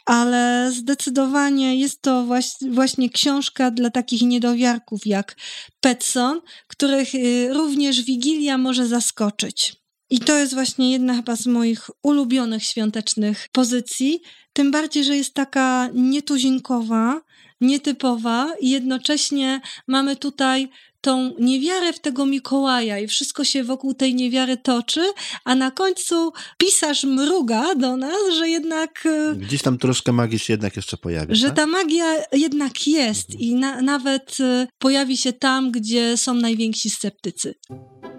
ale 0.07 0.71
zdecydowanie 0.73 1.77
jest 1.77 2.03
to 2.03 2.27
właśnie 2.71 3.11
książka 3.11 3.71
dla 3.71 3.90
takich 3.90 4.23
niedowiarków 4.23 5.07
jak 5.07 5.37
Petson, 5.81 6.40
których 6.66 7.14
y, 7.14 7.49
również 7.53 8.03
Wigilia 8.03 8.59
może 8.59 8.87
zaskoczyć. 8.87 9.86
I 10.11 10.19
to 10.21 10.38
jest 10.38 10.55
właśnie 10.55 10.92
jedna 10.92 11.14
chyba 11.14 11.37
z 11.37 11.47
moich 11.47 11.90
ulubionych 12.03 12.64
świątecznych 12.64 13.49
pozycji. 13.53 14.21
Tym 14.53 14.71
bardziej, 14.71 15.05
że 15.05 15.16
jest 15.16 15.35
taka 15.35 15.88
nietuzinkowa, 15.95 17.21
nietypowa 17.61 18.53
i 18.61 18.71
jednocześnie 18.71 19.61
mamy 19.88 20.16
tutaj 20.16 20.69
tą 21.01 21.33
niewiarę 21.38 21.92
w 21.92 22.01
tego 22.01 22.27
Mikołaja 22.27 22.99
i 22.99 23.07
wszystko 23.07 23.45
się 23.45 23.64
wokół 23.64 23.95
tej 23.95 24.14
niewiary 24.14 24.57
toczy, 24.57 25.01
a 25.45 25.55
na 25.55 25.71
końcu 25.71 26.33
pisarz 26.59 27.05
mruga 27.05 27.75
do 27.75 27.97
nas, 27.97 28.16
że 28.38 28.49
jednak 28.49 29.07
e, 29.07 29.35
Gdzieś 29.37 29.62
tam 29.62 29.79
troszkę 29.79 30.12
magii 30.12 30.38
się 30.38 30.53
jednak 30.53 30.77
jeszcze 30.77 30.97
pojawi. 30.97 31.35
że 31.37 31.47
tak? 31.47 31.57
ta 31.57 31.66
magia 31.66 32.07
jednak 32.33 32.87
jest 32.87 33.35
i 33.40 33.55
na, 33.55 33.83
nawet 33.83 34.40
y, 34.40 34.66
pojawi 34.79 35.16
się 35.16 35.33
tam, 35.33 35.71
gdzie 35.71 36.16
są 36.16 36.35
najwięksi 36.35 36.90
sceptycy. 36.90 37.55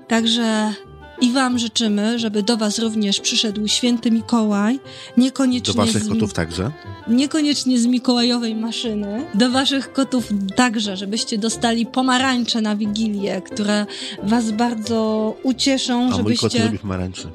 Także 0.08 0.73
i 1.21 1.32
Wam 1.32 1.60
życzymy, 1.60 2.19
żeby 2.19 2.43
do 2.43 2.58
Was 2.58 2.80
również 2.80 3.19
przyszedł 3.19 3.67
święty 3.67 4.12
Mikołaj, 4.12 4.80
Do 4.80 5.21
niekoniecznie, 5.21 5.73
waszych 5.73 6.03
z, 6.03 6.10
kotów 6.10 6.34
także. 6.34 6.71
niekoniecznie 7.08 7.80
z 7.80 7.86
Mikołajowej 7.86 8.56
maszyny, 8.56 9.25
do 9.34 9.49
Waszych 9.51 9.93
kotów 9.93 10.30
także, 10.56 10.97
żebyście 10.97 11.38
dostali 11.38 11.86
pomarańcze 11.86 12.62
na 12.62 12.75
Wigilię, 12.75 13.41
które 13.41 13.86
Was 14.23 14.51
bardzo 14.51 15.34
ucieszą, 15.43 16.10
A 16.13 16.17
mój 16.17 16.17
kot 16.17 16.23
nie 16.23 16.36
żebyście... 16.38 16.65
lubi 16.65 16.80
pomarańczy. 16.80 17.27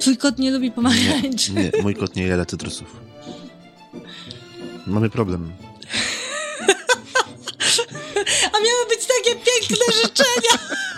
Twój 0.00 0.16
kot 0.16 0.38
nie 0.38 0.50
lubi 0.50 0.66
Nie, 0.66 0.72
pomarańczy. 0.72 1.52
nie, 1.52 1.72
mój 1.82 1.94
kot 1.94 2.16
nie 2.16 2.26
jada 2.26 2.44
cytrusów. 2.44 2.96
Mamy 4.86 5.10
problem. 5.10 5.52
A 8.52 8.58
miały 8.58 8.86
być 8.88 9.00
takie 9.06 9.30
piękne 9.34 9.86
życzenia. 10.02 10.58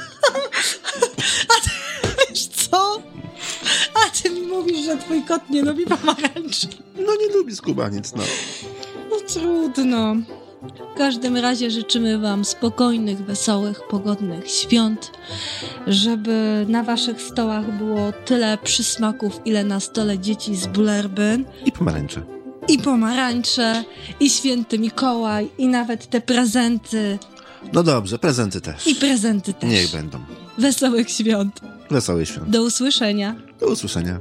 mówisz, 4.68 4.84
że 4.86 4.96
twój 4.96 5.22
kot 5.22 5.50
nie 5.50 5.62
lubi 5.62 5.86
pomarańczy. 5.86 6.66
No 6.96 7.12
nie 7.20 7.34
lubi 7.36 7.56
skubaniec, 7.56 8.14
no. 8.16 8.22
No 9.10 9.16
trudno. 9.28 10.16
W 10.94 10.98
każdym 10.98 11.36
razie 11.36 11.70
życzymy 11.70 12.18
Wam 12.18 12.44
spokojnych, 12.44 13.18
wesołych, 13.24 13.80
pogodnych 13.90 14.50
świąt, 14.50 15.12
żeby 15.86 16.66
na 16.68 16.82
Waszych 16.82 17.22
stołach 17.22 17.78
było 17.78 18.12
tyle 18.24 18.58
przysmaków, 18.64 19.40
ile 19.44 19.64
na 19.64 19.80
stole 19.80 20.18
dzieci 20.18 20.56
z 20.56 20.66
Bulerbyn, 20.66 21.44
I 21.64 21.72
pomarańcze. 21.72 22.22
i 22.68 22.78
pomarańcze, 22.78 23.84
i 24.20 24.30
święty 24.30 24.78
Mikołaj, 24.78 25.48
i 25.58 25.66
nawet 25.68 26.06
te 26.10 26.20
prezenty, 26.20 27.18
No 27.72 27.82
dobrze, 27.82 28.18
prezenty 28.18 28.60
też. 28.60 28.86
i 28.86 28.94
prezenty 28.94 29.52
też. 29.52 29.70
Niech 29.70 29.90
będą. 29.92 30.18
Wesołych 30.58 31.10
świąt. 31.10 31.60
Wesołych 31.90 32.28
świąt. 32.28 32.50
Do 32.50 32.62
usłyszenia. 32.62 33.36
Do 33.60 33.66
usłyszenia. 33.66 34.20